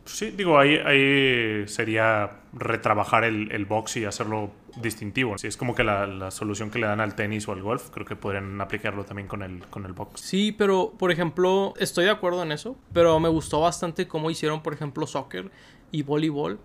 Sí, 0.06 0.32
digo, 0.32 0.60
ahí, 0.60 0.76
ahí 0.76 1.68
sería 1.68 2.40
retrabajar 2.54 3.24
el, 3.24 3.66
box 3.66 3.98
y 3.98 4.06
hacerlo 4.06 4.52
distintivo. 4.82 5.38
Si 5.38 5.48
es 5.48 5.58
como 5.58 5.76
que 5.76 5.84
la, 5.84 6.32
solución 6.32 6.70
que 6.72 6.80
le 6.80 6.88
dan 6.88 7.00
al 7.00 7.16
tenis 7.16 7.48
o 7.48 7.52
al 7.52 7.62
golf, 7.62 7.90
creo 7.90 8.06
que 8.06 8.16
podrían 8.16 8.60
aplicarlo 8.60 9.06
también 9.06 9.28
con 9.28 9.44
el, 9.44 9.66
con 9.68 9.86
el 9.86 9.94
box. 9.94 10.22
Sí, 10.22 10.52
pero 10.52 10.94
por 10.98 11.12
ejemplo, 11.12 11.74
estoy 11.80 12.06
de 12.06 12.12
acuerdo 12.12 12.44
en 12.44 12.52
eso, 12.52 12.76
pero 12.92 13.20
me 13.20 13.30
gustó 13.30 13.62
bastante 13.62 14.08
cómo 14.08 14.30
hicieron, 14.30 14.62
por 14.62 14.74
ejemplo, 14.74 15.08
soccer 15.08 15.52
y 15.92 16.04
voleibol. 16.04 16.60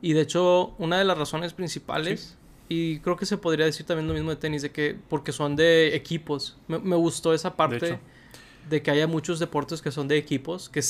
Y 0.00 0.12
de 0.12 0.22
hecho, 0.22 0.74
una 0.78 0.98
de 0.98 1.04
las 1.04 1.18
razones 1.18 1.52
principales, 1.52 2.38
y 2.68 3.00
creo 3.00 3.16
que 3.16 3.26
se 3.26 3.36
podría 3.36 3.66
decir 3.66 3.84
también 3.84 4.06
lo 4.08 4.14
mismo 4.14 4.30
de 4.30 4.36
tenis, 4.36 4.62
de 4.62 4.70
que 4.70 4.96
porque 5.08 5.32
son 5.32 5.56
de 5.56 5.94
equipos. 5.94 6.58
Me, 6.68 6.78
me 6.78 6.96
gustó 6.96 7.34
esa 7.34 7.56
parte 7.56 7.78
de 7.78 7.98
que 8.68 8.90
haya 8.90 9.06
muchos 9.06 9.38
deportes 9.38 9.82
que 9.82 9.90
son 9.90 10.08
de 10.08 10.16
equipos, 10.16 10.68
que, 10.68 10.82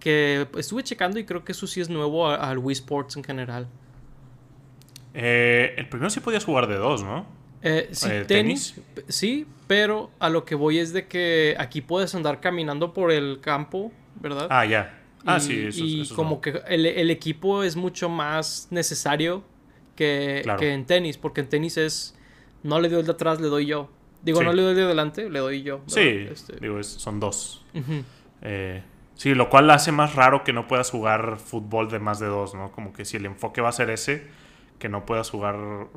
que 0.00 0.46
estuve 0.56 0.82
checando 0.82 1.18
y 1.18 1.24
creo 1.24 1.44
que 1.44 1.52
eso 1.52 1.66
sí 1.66 1.80
es 1.80 1.88
nuevo 1.88 2.28
al 2.28 2.58
Wii 2.58 2.72
Sports 2.74 3.16
en 3.16 3.24
general. 3.24 3.68
Eh, 5.14 5.74
el 5.78 5.88
primero 5.88 6.10
sí 6.10 6.20
podías 6.20 6.44
jugar 6.44 6.66
de 6.66 6.76
dos, 6.76 7.02
¿no? 7.02 7.26
Eh, 7.62 7.88
sí, 7.92 8.08
eh, 8.10 8.24
tenis, 8.26 8.80
sí, 9.08 9.46
pero 9.66 10.10
a 10.18 10.28
lo 10.28 10.44
que 10.44 10.54
voy 10.54 10.78
es 10.78 10.92
de 10.92 11.06
que 11.06 11.56
aquí 11.58 11.80
puedes 11.80 12.14
andar 12.14 12.40
caminando 12.40 12.92
por 12.92 13.10
el 13.10 13.40
campo, 13.40 13.92
¿verdad? 14.20 14.46
Ah, 14.50 14.64
ya. 14.66 15.00
Ah, 15.24 15.40
sí, 15.40 15.66
eso, 15.66 15.82
Y 15.82 16.06
como 16.14 16.40
que 16.40 16.60
el, 16.68 17.10
equipo 17.10 17.64
es 17.64 17.74
mucho 17.74 18.08
más 18.08 18.68
necesario 18.70 19.42
que, 19.96 20.44
que 20.58 20.72
en 20.72 20.84
tenis, 20.84 21.18
porque 21.18 21.40
en 21.40 21.48
tenis 21.48 21.76
es, 21.78 22.14
no 22.62 22.78
le 22.78 22.88
doy 22.88 23.00
el 23.00 23.06
de 23.06 23.12
atrás, 23.12 23.40
le 23.40 23.48
doy 23.48 23.66
yo. 23.66 23.90
Digo, 24.26 24.42
no 24.42 24.52
le 24.52 24.62
doy 24.62 24.74
de 24.74 24.82
adelante, 24.82 25.30
le 25.30 25.38
doy 25.38 25.62
yo. 25.62 25.82
Sí, 25.86 26.00
este, 26.00 26.56
digo, 26.60 26.82
son 26.82 27.20
dos. 27.20 27.64
Eh, 28.42 28.82
sí, 29.14 29.36
lo 29.36 29.48
cual 29.48 29.70
hace 29.70 29.92
más 29.92 30.16
raro 30.16 30.42
que 30.42 30.52
no 30.52 30.66
puedas 30.66 30.90
jugar 30.90 31.38
fútbol 31.38 31.88
de 31.88 32.00
más 32.00 32.18
de 32.18 32.26
dos, 32.26 32.52
¿no? 32.56 32.72
Como 32.72 32.92
que 32.92 33.04
si 33.04 33.16
el 33.18 33.24
enfoque 33.24 33.60
va 33.60 33.68
a 33.68 33.72
ser 33.72 33.88
ese, 33.88 34.26
que 34.80 34.88
no 34.88 35.06
puedas 35.06 35.30
jugar 35.30 35.56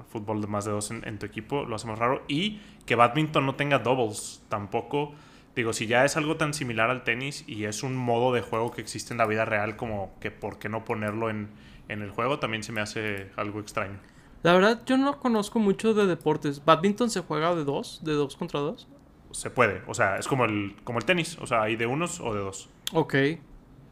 fútbol 0.09 0.41
de 0.41 0.47
más 0.47 0.65
de 0.65 0.71
dos 0.71 0.91
en, 0.91 1.17
tu 1.17 1.25
equipo, 1.25 1.65
lo 1.65 1.75
hace 1.75 1.87
más 1.87 1.97
raro. 1.97 2.21
Y 2.27 2.61
que 2.85 2.93
badminton 2.93 3.47
no 3.47 3.55
tenga 3.55 3.79
doubles 3.79 4.43
tampoco. 4.47 5.15
Digo, 5.55 5.73
si 5.73 5.87
ya 5.87 6.05
es 6.05 6.15
algo 6.15 6.37
tan 6.37 6.53
similar 6.53 6.91
al 6.91 7.03
tenis 7.03 7.43
y 7.47 7.63
es 7.63 7.81
un 7.81 7.97
modo 7.97 8.31
de 8.31 8.41
juego 8.41 8.69
que 8.69 8.81
existe 8.81 9.11
en 9.11 9.17
la 9.17 9.25
vida 9.25 9.43
real, 9.43 9.75
como 9.75 10.13
que 10.21 10.29
por 10.29 10.59
qué 10.59 10.69
no 10.69 10.85
ponerlo 10.85 11.31
en, 11.31 11.49
en 11.87 12.03
el 12.03 12.11
juego, 12.11 12.37
también 12.37 12.61
se 12.61 12.73
me 12.73 12.81
hace 12.81 13.31
algo 13.37 13.59
extraño. 13.59 13.97
La 14.43 14.53
verdad, 14.53 14.81
yo 14.85 14.97
no 14.97 15.19
conozco 15.19 15.59
mucho 15.59 15.93
de 15.93 16.05
deportes. 16.05 16.63
¿Badminton 16.63 17.09
se 17.09 17.21
juega 17.21 17.53
de 17.55 17.63
dos? 17.63 17.99
¿De 18.03 18.13
dos 18.13 18.35
contra 18.35 18.59
dos? 18.59 18.87
Se 19.31 19.49
puede. 19.49 19.81
O 19.87 19.93
sea, 19.93 20.17
es 20.17 20.27
como 20.27 20.45
el, 20.45 20.75
como 20.83 20.99
el 20.99 21.05
tenis. 21.05 21.37
O 21.41 21.47
sea, 21.47 21.63
hay 21.63 21.75
de 21.75 21.85
unos 21.85 22.19
o 22.19 22.33
de 22.33 22.39
dos. 22.39 22.69
Ok. 22.93 23.15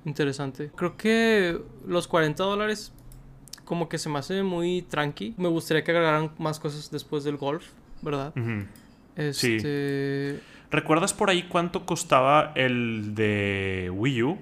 Interesante. 0.05 0.71
Creo 0.75 0.95
que 0.95 1.60
los 1.86 2.07
40 2.07 2.41
dólares 2.43 2.93
como 3.65 3.89
que 3.89 3.97
se 3.97 4.07
me 4.10 4.19
hace 4.19 4.41
muy 4.43 4.81
tranqui. 4.83 5.36
Me 5.38 5.49
gustaría 5.49 5.83
que 5.83 5.91
agregaran 5.91 6.31
más 6.38 6.60
cosas 6.60 6.89
después 6.89 7.25
del 7.25 7.36
golf, 7.36 7.65
¿verdad? 8.01 8.33
este... 9.15 10.39
Sí. 10.39 10.39
¿Recuerdas 10.71 11.13
por 11.13 11.29
ahí 11.29 11.43
cuánto 11.43 11.86
costaba 11.86 12.51
el 12.55 13.15
de 13.15 13.91
Wii 13.93 14.23
U? 14.23 14.38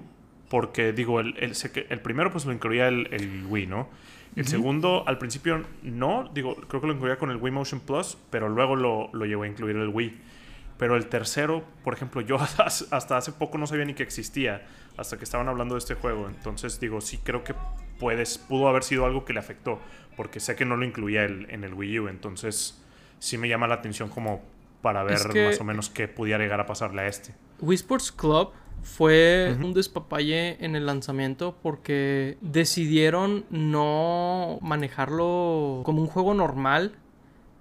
Porque 0.48 0.92
digo, 0.92 1.20
el, 1.20 1.36
el, 1.38 1.52
el 1.88 2.00
primero 2.00 2.30
pues 2.30 2.46
lo 2.46 2.52
incluía 2.52 2.88
el, 2.88 3.08
el 3.12 3.46
Wii, 3.46 3.66
¿no? 3.66 3.88
El 4.36 4.46
segundo, 4.46 5.02
al 5.06 5.16
principio 5.16 5.64
no, 5.82 6.30
digo, 6.32 6.56
creo 6.68 6.82
que 6.82 6.86
lo 6.86 6.92
incluía 6.92 7.16
con 7.16 7.30
el 7.30 7.38
Wii 7.38 7.52
Motion 7.52 7.80
Plus, 7.80 8.18
pero 8.28 8.50
luego 8.50 8.76
lo, 8.76 9.08
lo 9.14 9.24
llegó 9.24 9.44
a 9.44 9.48
incluir 9.48 9.76
el 9.76 9.88
Wii. 9.88 10.20
Pero 10.76 10.94
el 10.96 11.06
tercero, 11.06 11.64
por 11.82 11.94
ejemplo, 11.94 12.20
yo 12.20 12.36
hasta 12.90 13.16
hace 13.16 13.32
poco 13.32 13.56
no 13.56 13.66
sabía 13.66 13.86
ni 13.86 13.94
que 13.94 14.02
existía, 14.02 14.66
hasta 14.98 15.16
que 15.16 15.24
estaban 15.24 15.48
hablando 15.48 15.74
de 15.74 15.78
este 15.78 15.94
juego. 15.94 16.28
Entonces 16.28 16.78
digo, 16.78 17.00
sí 17.00 17.18
creo 17.18 17.44
que 17.44 17.54
puedes, 17.98 18.36
pudo 18.36 18.68
haber 18.68 18.82
sido 18.82 19.06
algo 19.06 19.24
que 19.24 19.32
le 19.32 19.40
afectó, 19.40 19.80
porque 20.16 20.38
sé 20.38 20.54
que 20.54 20.66
no 20.66 20.76
lo 20.76 20.84
incluía 20.84 21.24
el, 21.24 21.46
en 21.50 21.64
el 21.64 21.72
Wii 21.72 22.00
U. 22.00 22.08
Entonces 22.08 22.82
sí 23.18 23.38
me 23.38 23.48
llama 23.48 23.66
la 23.68 23.76
atención 23.76 24.10
como 24.10 24.42
para 24.82 25.02
ver 25.02 25.34
más 25.34 25.60
o 25.60 25.64
menos 25.64 25.88
qué 25.88 26.08
pudiera 26.08 26.42
llegar 26.42 26.60
a 26.60 26.66
pasarle 26.66 27.02
a 27.02 27.06
este. 27.06 27.34
Wii 27.60 27.76
Sports 27.76 28.12
Club 28.12 28.52
fue 28.82 29.56
un 29.62 29.74
despapalle 29.74 30.64
en 30.64 30.76
el 30.76 30.86
lanzamiento 30.86 31.56
porque 31.62 32.38
decidieron 32.40 33.44
no 33.50 34.58
manejarlo 34.62 35.82
como 35.84 36.02
un 36.02 36.06
juego 36.06 36.34
normal. 36.34 36.92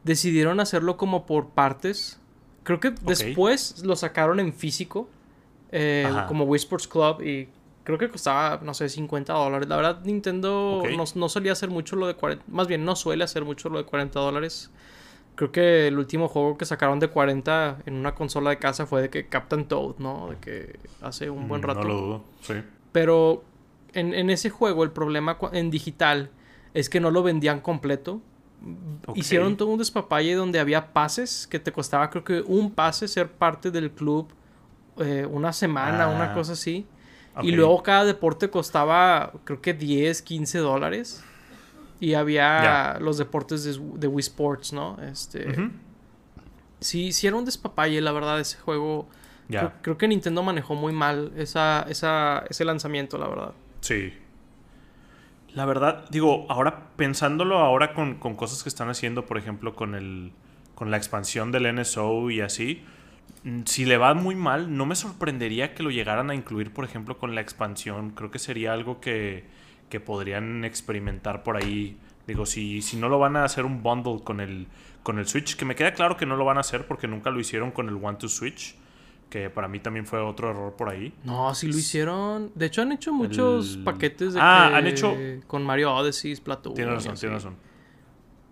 Decidieron 0.04 0.60
hacerlo 0.60 0.98
como 0.98 1.26
por 1.26 1.50
partes. 1.50 2.20
Creo 2.64 2.80
que 2.80 2.92
después 3.02 3.84
lo 3.84 3.96
sacaron 3.96 4.40
en 4.40 4.54
físico. 4.54 5.10
Eh, 5.72 6.10
como 6.28 6.46
Wii 6.46 6.58
Sports 6.58 6.88
Club. 6.88 7.22
Y 7.22 7.50
creo 7.84 7.98
que 7.98 8.10
costaba, 8.10 8.60
no 8.64 8.74
sé, 8.74 8.88
50 8.88 9.34
dólares. 9.34 9.68
La 9.68 9.76
verdad, 9.76 10.02
Nintendo 10.04 10.84
no, 10.96 11.04
no, 11.16 11.30
solía 11.30 11.52
hacer 11.52 11.70
mucho 11.70 11.96
lo 11.96 12.08
de 12.08 12.16
40. 12.16 12.46
Más 12.48 12.68
bien, 12.68 12.86
no 12.86 12.96
suele 12.96 13.24
hacer 13.24 13.44
mucho 13.46 13.70
lo 13.70 13.78
de 13.78 13.86
40 13.86 14.20
dólares. 14.20 14.72
Creo 15.36 15.52
que 15.52 15.88
el 15.88 15.98
último 15.98 16.28
juego 16.30 16.58
que 16.58 16.66
sacaron 16.66 17.00
de 17.00 17.10
40 17.10 17.80
en 17.86 17.96
una 17.96 18.16
consola 18.16 18.52
de 18.52 18.58
casa 18.58 18.86
fue 18.86 19.02
de 19.02 19.10
que 19.10 19.28
Captain 19.28 19.68
Toad, 19.68 19.96
¿no? 19.98 20.30
De 20.30 20.38
que 20.38 20.80
hace 21.02 21.30
un 21.30 21.48
buen 21.48 21.62
mm, 21.62 21.66
rato. 21.66 21.82
No 21.82 21.88
lo 21.88 21.96
dudo, 21.96 22.24
sí. 22.42 22.54
Pero 22.92 23.44
en, 23.94 24.30
ese 24.30 24.50
juego 24.50 24.84
el 24.84 24.92
problema 24.92 25.38
en 25.52 25.72
digital 25.72 26.30
es 26.74 26.90
que 26.90 27.00
no 27.00 27.12
lo 27.12 27.24
vendían 27.24 27.60
completo. 27.60 28.22
Hicieron 29.14 29.58
todo 29.58 29.70
un 29.70 29.78
despapalle 29.78 30.34
donde 30.36 30.60
había 30.60 30.94
pases 30.94 31.46
que 31.48 31.60
te 31.60 31.72
costaba 31.72 32.10
creo 32.10 32.24
que 32.24 32.42
un 32.42 32.72
pase 32.72 33.08
ser 33.08 33.30
parte 33.30 33.70
del 33.70 33.92
club 33.92 34.30
eh, 34.98 35.28
una 35.30 35.54
semana, 35.54 36.08
una 36.08 36.32
ah, 36.32 36.34
cosa 36.34 36.54
así. 36.54 36.88
Y 37.42 37.52
luego 37.52 37.84
cada 37.84 38.06
deporte 38.06 38.50
costaba 38.50 39.34
creo 39.44 39.62
que 39.62 39.74
10, 39.74 40.22
15 40.22 40.60
dólares. 40.60 41.24
Y 42.00 42.14
había 42.14 42.98
los 43.00 43.18
deportes 43.18 43.64
de, 43.64 44.08
Wii 44.08 44.20
Sports, 44.20 44.74
¿no? 44.74 44.98
Este. 45.02 45.72
Sí, 46.80 47.14
sí 47.14 47.28
era 47.28 47.36
un 47.36 47.46
despapalle, 47.46 48.02
la 48.02 48.12
verdad, 48.12 48.40
ese 48.40 48.58
juego. 48.58 49.08
Creo, 49.82 49.98
que 49.98 50.08
Nintendo 50.08 50.44
manejó 50.44 50.76
muy 50.76 50.92
mal 50.92 51.32
esa, 51.38 51.86
esa, 51.88 52.44
ese 52.50 52.66
lanzamiento, 52.66 53.18
la 53.18 53.28
verdad. 53.28 53.54
Sí. 53.82 54.14
La 55.54 55.66
verdad, 55.66 56.06
digo, 56.10 56.46
ahora 56.50 56.90
pensándolo 56.98 57.60
ahora 57.60 57.94
con, 57.94 58.16
con 58.16 58.36
cosas 58.36 58.64
que 58.64 58.70
están 58.70 58.90
haciendo, 58.90 59.26
por 59.26 59.38
ejemplo, 59.38 59.76
con 59.76 59.96
el. 59.96 60.32
con 60.74 60.92
la 60.92 60.98
expansión 60.98 61.52
del 61.52 61.74
NSO 61.74 62.30
y 62.30 62.42
así. 62.42 62.84
Mm, 63.44 63.62
si 63.66 63.86
le 63.86 63.98
va 63.98 64.14
muy 64.14 64.36
mal, 64.36 64.76
no 64.76 64.86
me 64.86 64.96
sorprendería 64.96 65.74
que 65.74 65.84
lo 65.84 65.92
llegaran 65.92 66.30
a 66.30 66.36
incluir, 66.36 66.74
por 66.74 66.84
ejemplo, 66.84 67.18
con 67.18 67.36
la 67.36 67.42
expansión. 67.42 68.12
Creo 68.12 68.32
que 68.32 68.40
sería 68.40 68.74
algo 68.74 69.00
que 69.00 69.46
que 69.90 70.00
podrían 70.00 70.66
experimentar 70.66 71.44
por 71.44 71.58
ahí. 71.58 71.98
Digo, 72.28 72.46
si, 72.46 72.82
si 72.82 72.98
no 72.98 73.10
lo 73.10 73.20
van 73.20 73.36
a 73.36 73.44
hacer 73.44 73.66
un 73.66 73.84
bundle 73.84 74.24
con 74.24 74.40
el, 74.40 74.68
con 75.04 75.20
el 75.20 75.28
Switch, 75.28 75.56
que 75.56 75.66
me 75.66 75.76
queda 75.76 75.94
claro 75.94 76.18
que 76.18 76.26
no 76.26 76.36
lo 76.36 76.46
van 76.46 76.58
a 76.58 76.62
hacer 76.62 76.88
porque 76.88 77.08
nunca 77.08 77.30
lo 77.30 77.40
hicieron 77.40 77.72
con 77.72 77.88
el 77.90 77.96
One 77.96 78.18
to 78.18 78.28
Switch, 78.28 78.76
que 79.30 79.50
para 79.50 79.68
mí 79.68 79.80
también 79.80 80.06
fue 80.06 80.20
otro 80.20 80.50
error 80.50 80.76
por 80.76 80.90
ahí. 80.90 81.14
No, 81.24 81.54
sí 81.54 81.68
lo 81.68 81.78
hicieron. 81.78 82.52
De 82.56 82.66
hecho, 82.66 82.82
han 82.82 82.92
hecho 82.92 83.14
muchos 83.14 83.78
paquetes 83.78 84.34
de 84.34 84.40
ah, 84.42 84.76
han 84.76 84.88
hecho 84.88 85.16
con 85.48 85.64
Mario 85.64 85.94
Odyssey, 85.94 86.36
Splatoon. 86.36 86.76
Tienes 86.76 86.94
razón, 86.96 87.16
tienes 87.16 87.44
razón. 87.44 87.58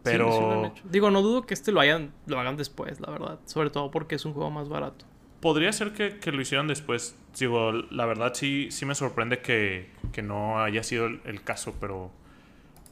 Pero 0.04 0.74
digo, 0.84 1.10
no 1.12 1.22
dudo 1.22 1.44
que 1.44 1.54
este 1.54 1.72
lo 1.72 1.80
hayan 1.80 2.12
lo 2.26 2.38
hagan 2.40 2.58
después, 2.58 3.00
la 3.00 3.10
verdad, 3.10 3.40
sobre 3.46 3.70
todo 3.70 3.90
porque 3.90 4.16
es 4.16 4.26
un 4.26 4.34
juego 4.34 4.52
más 4.52 4.68
barato 4.68 5.06
podría 5.44 5.74
ser 5.74 5.92
que, 5.92 6.32
lo 6.32 6.42
hicieran 6.42 6.68
después. 6.68 7.18
Digo, 7.38 7.72
la 7.72 8.06
verdad 8.06 8.34
sí, 8.36 8.68
sí 8.70 8.86
me 8.86 8.94
sorprende 8.94 9.40
que, 9.40 9.90
no 10.24 10.62
haya 10.62 10.84
sido 10.84 11.08
el, 11.08 11.42
caso, 11.44 11.74
pero, 11.80 12.12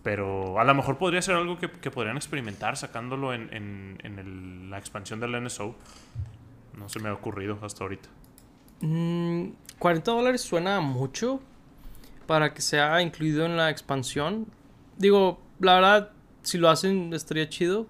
pero 0.03 0.59
a 0.59 0.63
lo 0.63 0.73
mejor 0.73 0.97
podría 0.97 1.21
ser 1.21 1.35
algo 1.35 1.59
que, 1.59 1.67
podrían 1.69 2.17
experimentar 2.17 2.75
sacándolo 2.75 3.33
en, 3.33 4.69
la 4.69 4.77
expansión 4.79 5.19
del 5.19 5.43
NSO. 5.43 5.75
No 6.77 6.89
se 6.89 6.99
me 6.99 7.09
ha 7.09 7.13
ocurrido 7.13 7.59
hasta 7.61 7.83
ahorita. 7.83 8.09
40 8.79 8.87
mm, 8.89 10.15
dólares 10.15 10.41
suena 10.41 10.79
mucho 10.79 11.39
para 12.25 12.53
que 12.53 12.61
sea 12.61 13.01
incluido 13.01 13.45
en 13.45 13.57
la 13.57 13.69
expansión. 13.69 14.47
Digo, 14.97 15.39
la 15.59 15.75
verdad, 15.75 16.11
si 16.41 16.57
lo 16.57 16.69
hacen 16.69 17.13
estaría 17.13 17.47
chido. 17.47 17.87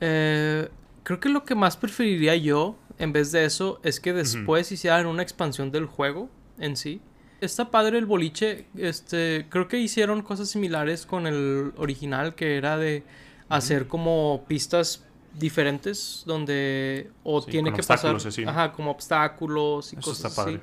Eh, 0.00 0.68
creo 1.04 1.20
que 1.20 1.28
lo 1.28 1.44
que 1.44 1.54
más 1.54 1.76
preferiría 1.76 2.34
yo 2.34 2.76
en 2.98 3.12
vez 3.12 3.32
de 3.32 3.44
eso 3.44 3.80
es 3.82 4.00
que 4.00 4.12
después 4.12 4.70
hicieran 4.72 5.06
una 5.06 5.22
expansión 5.22 5.70
del 5.70 5.86
juego 5.86 6.28
en 6.58 6.76
sí. 6.76 7.00
Está 7.40 7.70
padre 7.70 7.98
el 7.98 8.06
boliche, 8.06 8.66
este, 8.76 9.46
creo 9.48 9.68
que 9.68 9.78
hicieron 9.78 10.22
cosas 10.22 10.48
similares 10.48 11.06
con 11.06 11.26
el 11.26 11.72
original 11.76 12.34
que 12.34 12.56
era 12.56 12.76
de 12.76 13.04
hacer 13.48 13.86
como 13.86 14.44
pistas 14.48 15.04
diferentes 15.38 16.24
donde 16.26 17.10
o 17.22 17.40
tiene 17.42 17.72
que 17.72 17.82
pasar 17.82 18.16
ajá, 18.46 18.72
como 18.72 18.90
obstáculos 18.90 19.92
y 19.92 19.96
cosas 19.96 20.30
está 20.32 20.42
así. 20.42 20.60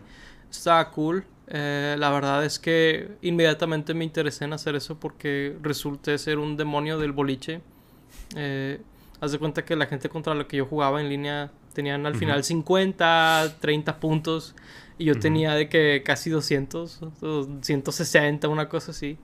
Está 0.51 0.91
cool. 0.91 1.25
Eh, 1.47 1.95
la 1.97 2.09
verdad 2.09 2.43
es 2.43 2.59
que 2.59 3.17
inmediatamente 3.21 3.93
me 3.93 4.03
interesé 4.03 4.45
en 4.45 4.53
hacer 4.53 4.75
eso 4.75 4.99
porque 4.99 5.57
resulté 5.61 6.17
ser 6.17 6.39
un 6.39 6.57
demonio 6.57 6.97
del 6.97 7.11
boliche. 7.11 7.61
Eh, 8.35 8.81
haz 9.21 9.31
de 9.31 9.39
cuenta 9.39 9.63
que 9.63 9.75
la 9.75 9.85
gente 9.85 10.09
contra 10.09 10.33
la 10.33 10.47
que 10.47 10.57
yo 10.57 10.65
jugaba 10.65 11.01
en 11.01 11.09
línea 11.09 11.51
Tenían 11.75 12.05
al 12.05 12.15
final 12.15 12.43
50, 12.43 13.57
30 13.59 13.99
puntos. 13.99 14.55
Y 14.97 15.05
yo 15.05 15.19
tenía 15.19 15.53
de 15.53 15.67
que 15.67 16.01
casi 16.03 16.29
200, 16.29 17.01
160, 17.61 18.47
una 18.47 18.69
cosa 18.69 18.91
así. 18.91 19.17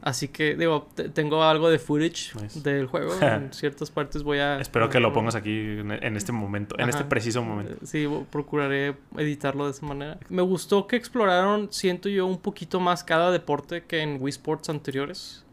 Así 0.00 0.28
que, 0.28 0.56
digo, 0.56 0.88
tengo 1.12 1.44
algo 1.44 1.70
de 1.70 1.78
footage 1.78 2.32
del 2.62 2.86
juego. 2.86 3.12
en 3.20 3.52
ciertas 3.52 3.90
partes 3.90 4.22
voy 4.22 4.38
a... 4.38 4.60
Espero 4.60 4.88
que 4.88 4.98
lo 4.98 5.12
pongas 5.12 5.34
aquí 5.34 5.50
en, 5.50 6.16
este 6.16 6.32
momento, 6.32 6.74
en 6.78 6.88
este 6.88 7.04
preciso 7.04 7.42
momento. 7.42 7.74
Sí, 7.84 8.08
procuraré 8.30 8.96
editarlo 9.16 9.66
de 9.66 9.72
esa 9.72 9.86
manera. 9.86 10.18
Me 10.28 10.42
gustó 10.42 10.86
que 10.86 10.96
exploraron, 10.96 11.68
siento 11.70 12.08
yo, 12.08 12.26
un 12.26 12.38
poquito 12.38 12.80
más 12.80 13.04
cada 13.04 13.30
deporte 13.30 13.84
que 13.84 14.00
en 14.00 14.18
Wii 14.20 14.30
Sports 14.30 14.68
anteriores. 14.68 15.44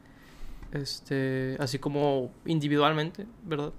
Este, 0.71 1.55
así 1.59 1.79
como 1.79 2.31
individualmente, 2.45 3.25
¿verdad? 3.43 3.71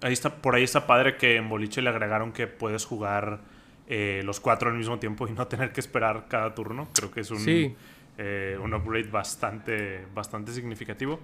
Ahí 0.00 0.12
está, 0.12 0.36
por 0.36 0.54
ahí 0.54 0.62
está 0.62 0.86
padre 0.86 1.16
que 1.16 1.36
en 1.36 1.48
Boliche 1.48 1.82
le 1.82 1.90
agregaron 1.90 2.32
que 2.32 2.46
puedes 2.46 2.84
jugar 2.84 3.40
eh, 3.88 4.22
los 4.24 4.38
cuatro 4.38 4.70
al 4.70 4.76
mismo 4.76 4.98
tiempo 4.98 5.26
y 5.26 5.32
no 5.32 5.46
tener 5.46 5.72
que 5.72 5.80
esperar 5.80 6.26
cada 6.28 6.54
turno. 6.54 6.88
Creo 6.94 7.10
que 7.10 7.20
es 7.20 7.30
un, 7.30 7.44
eh, 8.18 8.58
un 8.62 8.74
upgrade 8.74 9.08
bastante, 9.10 10.06
bastante 10.14 10.52
significativo. 10.52 11.18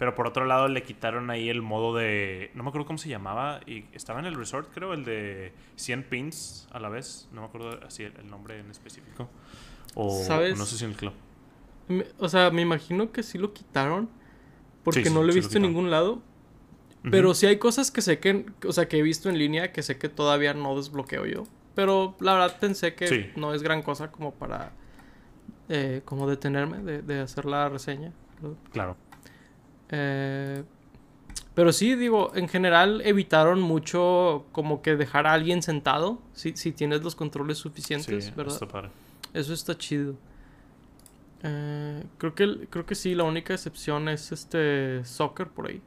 Pero 0.00 0.14
por 0.14 0.26
otro 0.26 0.46
lado 0.46 0.66
le 0.66 0.82
quitaron 0.82 1.28
ahí 1.28 1.50
el 1.50 1.60
modo 1.60 1.94
de... 1.94 2.50
No 2.54 2.62
me 2.62 2.70
acuerdo 2.70 2.86
cómo 2.86 2.98
se 2.98 3.10
llamaba. 3.10 3.60
Y 3.66 3.84
estaba 3.92 4.18
en 4.18 4.24
el 4.24 4.34
resort, 4.34 4.72
creo, 4.72 4.94
el 4.94 5.04
de 5.04 5.52
100 5.76 6.04
pins 6.04 6.66
a 6.72 6.80
la 6.80 6.88
vez. 6.88 7.28
No 7.32 7.42
me 7.42 7.48
acuerdo 7.48 7.78
así 7.86 8.04
el, 8.04 8.30
nombre 8.30 8.58
en 8.58 8.70
específico. 8.70 9.28
O 9.94 10.24
no 10.56 10.64
sé 10.64 10.78
si 10.78 10.84
en 10.84 10.92
el 10.92 10.96
club. 10.96 11.12
o 12.18 12.28
sea, 12.30 12.50
me 12.50 12.62
imagino 12.62 13.12
que 13.12 13.22
sí 13.22 13.36
lo 13.36 13.52
quitaron. 13.52 14.08
Porque 14.82 15.10
no 15.10 15.22
lo 15.22 15.30
he 15.32 15.34
visto 15.34 15.58
en 15.58 15.64
ningún 15.64 15.90
lado. 15.90 16.22
Pero 17.02 17.34
sí 17.34 17.46
hay 17.46 17.56
cosas 17.56 17.90
que 17.90 18.02
sé 18.02 18.18
que, 18.18 18.46
o 18.66 18.72
sea, 18.72 18.88
que 18.88 18.98
he 18.98 19.02
visto 19.02 19.30
en 19.30 19.38
línea 19.38 19.72
que 19.72 19.82
sé 19.82 19.96
que 19.96 20.08
todavía 20.08 20.52
no 20.52 20.76
desbloqueo 20.76 21.24
yo. 21.24 21.44
Pero 21.74 22.14
la 22.20 22.34
verdad 22.34 22.58
pensé 22.60 22.94
que 22.94 23.32
no 23.36 23.54
es 23.54 23.62
gran 23.62 23.82
cosa 23.82 24.10
como 24.10 24.34
para, 24.34 24.72
eh, 25.68 26.02
como 26.04 26.28
detenerme 26.28 26.78
de, 27.02 27.20
hacer 27.20 27.46
la 27.46 27.68
reseña. 27.68 28.12
Claro. 28.72 28.96
Eh, 29.88 30.62
pero 31.54 31.72
sí, 31.72 31.94
digo, 31.94 32.32
en 32.34 32.48
general 32.48 33.00
evitaron 33.04 33.60
mucho 33.60 34.46
como 34.52 34.82
que 34.82 34.96
dejar 34.96 35.26
a 35.26 35.32
alguien 35.32 35.62
sentado 35.62 36.20
si, 36.32 36.56
si 36.56 36.72
tienes 36.72 37.02
los 37.02 37.14
controles 37.14 37.58
suficientes, 37.58 38.34
¿verdad? 38.36 38.90
Eso 39.32 39.52
está 39.52 39.76
chido. 39.76 40.16
Eh, 41.42 42.04
creo 42.18 42.34
que 42.34 42.66
creo 42.68 42.84
que 42.84 42.94
sí, 42.94 43.14
la 43.14 43.24
única 43.24 43.54
excepción 43.54 44.08
es 44.08 44.32
este 44.32 45.04
soccer 45.04 45.48
por 45.48 45.68
ahí. 45.68 45.80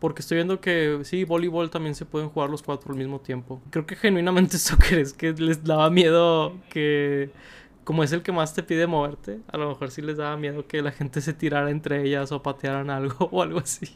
Porque 0.00 0.22
estoy 0.22 0.36
viendo 0.36 0.60
que 0.62 1.00
sí, 1.04 1.24
voleibol 1.24 1.68
también 1.70 1.94
se 1.94 2.06
pueden 2.06 2.30
jugar 2.30 2.48
los 2.48 2.62
cuatro 2.62 2.92
al 2.92 2.98
mismo 2.98 3.20
tiempo. 3.20 3.60
Creo 3.70 3.84
que 3.86 3.96
genuinamente 3.96 4.58
soccer 4.58 4.98
es 4.98 5.12
que 5.12 5.32
les 5.32 5.62
daba 5.62 5.90
miedo 5.90 6.56
que, 6.70 7.30
como 7.84 8.02
es 8.02 8.10
el 8.12 8.22
que 8.22 8.32
más 8.32 8.54
te 8.54 8.62
pide 8.62 8.86
moverte, 8.86 9.40
a 9.52 9.58
lo 9.58 9.68
mejor 9.68 9.90
sí 9.90 10.00
les 10.00 10.16
daba 10.16 10.38
miedo 10.38 10.66
que 10.66 10.80
la 10.80 10.90
gente 10.90 11.20
se 11.20 11.34
tirara 11.34 11.70
entre 11.70 12.02
ellas 12.02 12.32
o 12.32 12.42
patearan 12.42 12.88
algo 12.88 13.28
o 13.30 13.42
algo 13.42 13.58
así. 13.58 13.94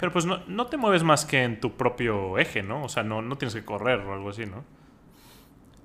Pero 0.00 0.12
pues 0.12 0.24
no, 0.24 0.38
no 0.46 0.66
te 0.66 0.78
mueves 0.78 1.02
más 1.02 1.26
que 1.26 1.42
en 1.42 1.60
tu 1.60 1.72
propio 1.76 2.38
eje, 2.38 2.62
¿no? 2.62 2.84
O 2.84 2.88
sea, 2.88 3.02
no, 3.02 3.20
no 3.20 3.36
tienes 3.36 3.54
que 3.54 3.64
correr 3.64 4.00
o 4.00 4.14
algo 4.14 4.30
así, 4.30 4.46
¿no? 4.46 4.64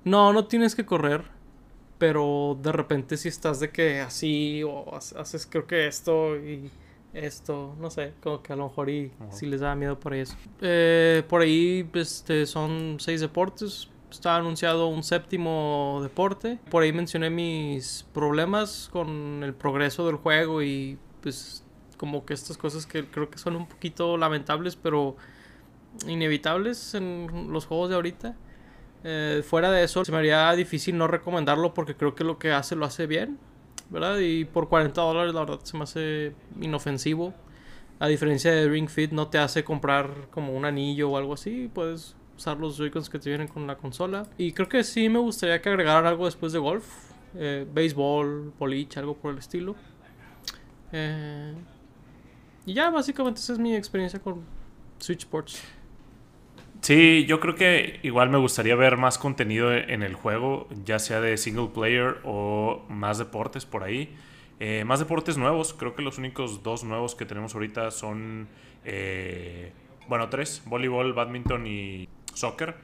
No, 0.04 0.32
no 0.32 0.46
tienes 0.46 0.74
que 0.74 0.86
correr. 0.86 1.22
Pero 1.98 2.58
de 2.62 2.72
repente 2.72 3.16
si 3.16 3.28
estás 3.28 3.60
de 3.60 3.70
que 3.70 4.00
así 4.00 4.62
o 4.62 4.94
haces 4.96 5.46
creo 5.46 5.66
que 5.66 5.86
esto 5.86 6.36
y 6.36 6.70
esto, 7.14 7.74
no 7.80 7.90
sé, 7.90 8.12
como 8.22 8.42
que 8.42 8.52
a 8.52 8.56
lo 8.56 8.68
mejor 8.68 8.90
y 8.90 9.12
si 9.30 9.46
les 9.46 9.60
da 9.60 9.74
miedo 9.74 9.98
por 9.98 10.14
eso. 10.14 10.36
Eh, 10.60 11.22
por 11.28 11.42
ahí 11.42 11.88
este, 11.94 12.46
son 12.46 12.96
seis 12.98 13.20
deportes. 13.20 13.88
Está 14.10 14.36
anunciado 14.36 14.86
un 14.88 15.02
séptimo 15.02 16.00
deporte. 16.02 16.58
Por 16.70 16.82
ahí 16.82 16.92
mencioné 16.92 17.30
mis 17.30 18.04
problemas 18.12 18.88
con 18.92 19.42
el 19.42 19.54
progreso 19.54 20.06
del 20.06 20.16
juego 20.16 20.62
y 20.62 20.98
pues 21.20 21.64
como 21.96 22.24
que 22.24 22.34
estas 22.34 22.58
cosas 22.58 22.86
que 22.86 23.06
creo 23.06 23.30
que 23.30 23.38
son 23.38 23.56
un 23.56 23.66
poquito 23.66 24.16
lamentables, 24.16 24.76
pero 24.76 25.16
inevitables 26.06 26.94
en 26.94 27.48
los 27.50 27.66
juegos 27.66 27.88
de 27.90 27.94
ahorita. 27.96 28.36
Eh, 29.04 29.42
fuera 29.46 29.70
de 29.70 29.84
eso, 29.84 30.04
se 30.04 30.12
me 30.12 30.18
haría 30.18 30.50
difícil 30.52 30.96
no 30.96 31.06
recomendarlo 31.06 31.74
porque 31.74 31.94
creo 31.94 32.14
que 32.14 32.24
lo 32.24 32.38
que 32.38 32.52
hace 32.52 32.74
lo 32.74 32.86
hace 32.86 33.06
bien, 33.06 33.38
¿verdad? 33.90 34.18
Y 34.18 34.44
por 34.44 34.68
40 34.68 35.00
dólares, 35.00 35.34
la 35.34 35.40
verdad, 35.40 35.60
se 35.62 35.76
me 35.76 35.84
hace 35.84 36.34
inofensivo. 36.60 37.34
A 37.98 38.08
diferencia 38.08 38.52
de 38.52 38.68
Ring 38.68 38.88
Fit, 38.88 39.12
no 39.12 39.28
te 39.28 39.38
hace 39.38 39.64
comprar 39.64 40.28
como 40.30 40.56
un 40.56 40.64
anillo 40.64 41.10
o 41.10 41.16
algo 41.16 41.34
así. 41.34 41.70
Puedes 41.72 42.16
usar 42.36 42.58
los 42.58 42.76
Joy-Cons 42.76 43.08
que 43.08 43.18
te 43.18 43.30
vienen 43.30 43.48
con 43.48 43.66
la 43.66 43.76
consola. 43.76 44.26
Y 44.36 44.52
creo 44.52 44.68
que 44.68 44.82
sí 44.84 45.08
me 45.08 45.18
gustaría 45.18 45.62
que 45.62 45.68
agregaran 45.68 46.06
algo 46.06 46.24
después 46.24 46.52
de 46.52 46.58
golf. 46.58 46.84
Eh, 47.36 47.66
béisbol, 47.72 48.52
boliche, 48.58 49.00
algo 49.00 49.14
por 49.16 49.32
el 49.32 49.38
estilo. 49.38 49.74
Eh, 50.92 51.54
y 52.66 52.74
ya, 52.74 52.90
básicamente 52.90 53.40
esa 53.40 53.52
es 53.52 53.58
mi 53.58 53.74
experiencia 53.74 54.18
con 54.20 54.42
Switch 54.98 55.20
Sports. 55.20 55.62
Sí, 56.84 57.24
yo 57.24 57.40
creo 57.40 57.54
que 57.54 57.98
igual 58.02 58.28
me 58.28 58.36
gustaría 58.36 58.76
ver 58.76 58.98
más 58.98 59.16
contenido 59.16 59.72
en 59.72 60.02
el 60.02 60.12
juego, 60.12 60.68
ya 60.84 60.98
sea 60.98 61.22
de 61.22 61.38
single 61.38 61.68
player 61.68 62.18
o 62.24 62.84
más 62.90 63.16
deportes 63.16 63.64
por 63.64 63.84
ahí. 63.84 64.14
Eh, 64.60 64.84
más 64.84 64.98
deportes 64.98 65.38
nuevos, 65.38 65.72
creo 65.72 65.94
que 65.94 66.02
los 66.02 66.18
únicos 66.18 66.62
dos 66.62 66.84
nuevos 66.84 67.14
que 67.14 67.24
tenemos 67.24 67.54
ahorita 67.54 67.90
son, 67.90 68.48
eh, 68.84 69.72
bueno, 70.08 70.28
tres, 70.28 70.62
voleibol, 70.66 71.14
badminton 71.14 71.66
y 71.66 72.10
soccer. 72.34 72.74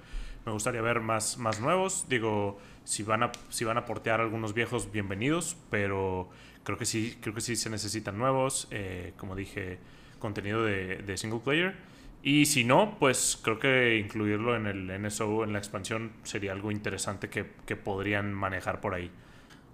Me 0.47 0.53
gustaría 0.53 0.81
ver 0.81 1.01
más, 1.01 1.37
más 1.37 1.61
nuevos. 1.61 2.07
Digo, 2.09 2.59
si 2.85 3.03
van, 3.03 3.25
a, 3.25 3.33
si 3.51 3.67
van 3.67 3.77
a 3.77 3.85
portear 3.85 4.23
algunos 4.23 4.55
viejos, 4.55 4.91
bienvenidos, 4.91 5.59
pero 5.69 6.31
creo 6.65 6.79
que 6.79 6.87
sí, 6.87 7.19
creo 7.21 7.35
que 7.35 7.43
sí 7.43 7.55
se 7.55 7.69
necesitan 7.69 8.17
nuevos. 8.17 8.67
Eh, 8.71 9.13
como 9.19 9.37
dije, 9.37 9.79
contenido 10.19 10.65
de, 10.65 10.97
de 10.97 11.19
single 11.19 11.41
player. 11.41 11.91
Y 12.23 12.47
si 12.47 12.65
no, 12.65 12.97
pues 12.99 13.39
creo 13.43 13.59
que 13.59 13.99
incluirlo 13.99 14.55
en 14.55 14.67
el 14.67 15.03
NSO, 15.03 15.45
en 15.45 15.53
la 15.53 15.59
expansión, 15.59 16.13
sería 16.23 16.53
algo 16.53 16.71
interesante 16.71 17.31
que, 17.31 17.45
podrían 17.77 18.35
manejar 18.35 18.81
por 18.81 18.95
ahí. 18.95 19.11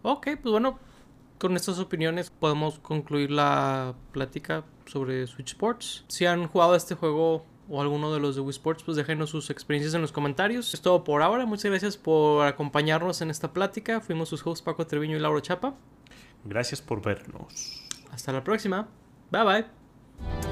Ok, 0.02 0.28
pues 0.40 0.52
bueno, 0.52 0.78
con 1.38 1.56
estas 1.56 1.80
opiniones 1.80 2.30
podemos 2.30 2.78
concluir 2.78 3.32
la 3.32 3.94
plática 4.12 4.64
sobre 4.86 5.26
Switch 5.26 5.50
Sports. 5.50 6.04
Si 6.06 6.24
han 6.24 6.46
jugado 6.46 6.76
este 6.76 6.94
juego 6.94 7.44
o 7.68 7.82
alguno 7.82 8.14
de 8.14 8.20
los 8.20 8.36
de 8.36 8.42
Wii 8.42 8.50
Sports, 8.50 8.84
pues 8.84 8.96
déjenos 8.96 9.30
sus 9.30 9.50
experiencias 9.50 9.94
en 9.94 10.02
los 10.02 10.12
comentarios. 10.12 10.72
Es 10.72 10.80
todo 10.80 11.02
por 11.02 11.22
ahora. 11.22 11.46
Muchas 11.46 11.70
gracias 11.70 11.96
por 11.96 12.46
acompañarnos 12.46 13.20
en 13.22 13.30
esta 13.30 13.52
plática. 13.52 14.00
Fuimos 14.00 14.28
sus 14.28 14.46
hosts 14.46 14.62
Paco 14.62 14.86
Treviño 14.86 15.16
y 15.16 15.20
Lauro 15.20 15.40
Chapa. 15.40 15.74
Gracias 16.44 16.80
por 16.80 17.02
vernos. 17.02 17.82
Hasta 18.12 18.32
la 18.32 18.44
próxima. 18.44 18.86
Bye 19.32 19.42
bye. 19.42 20.45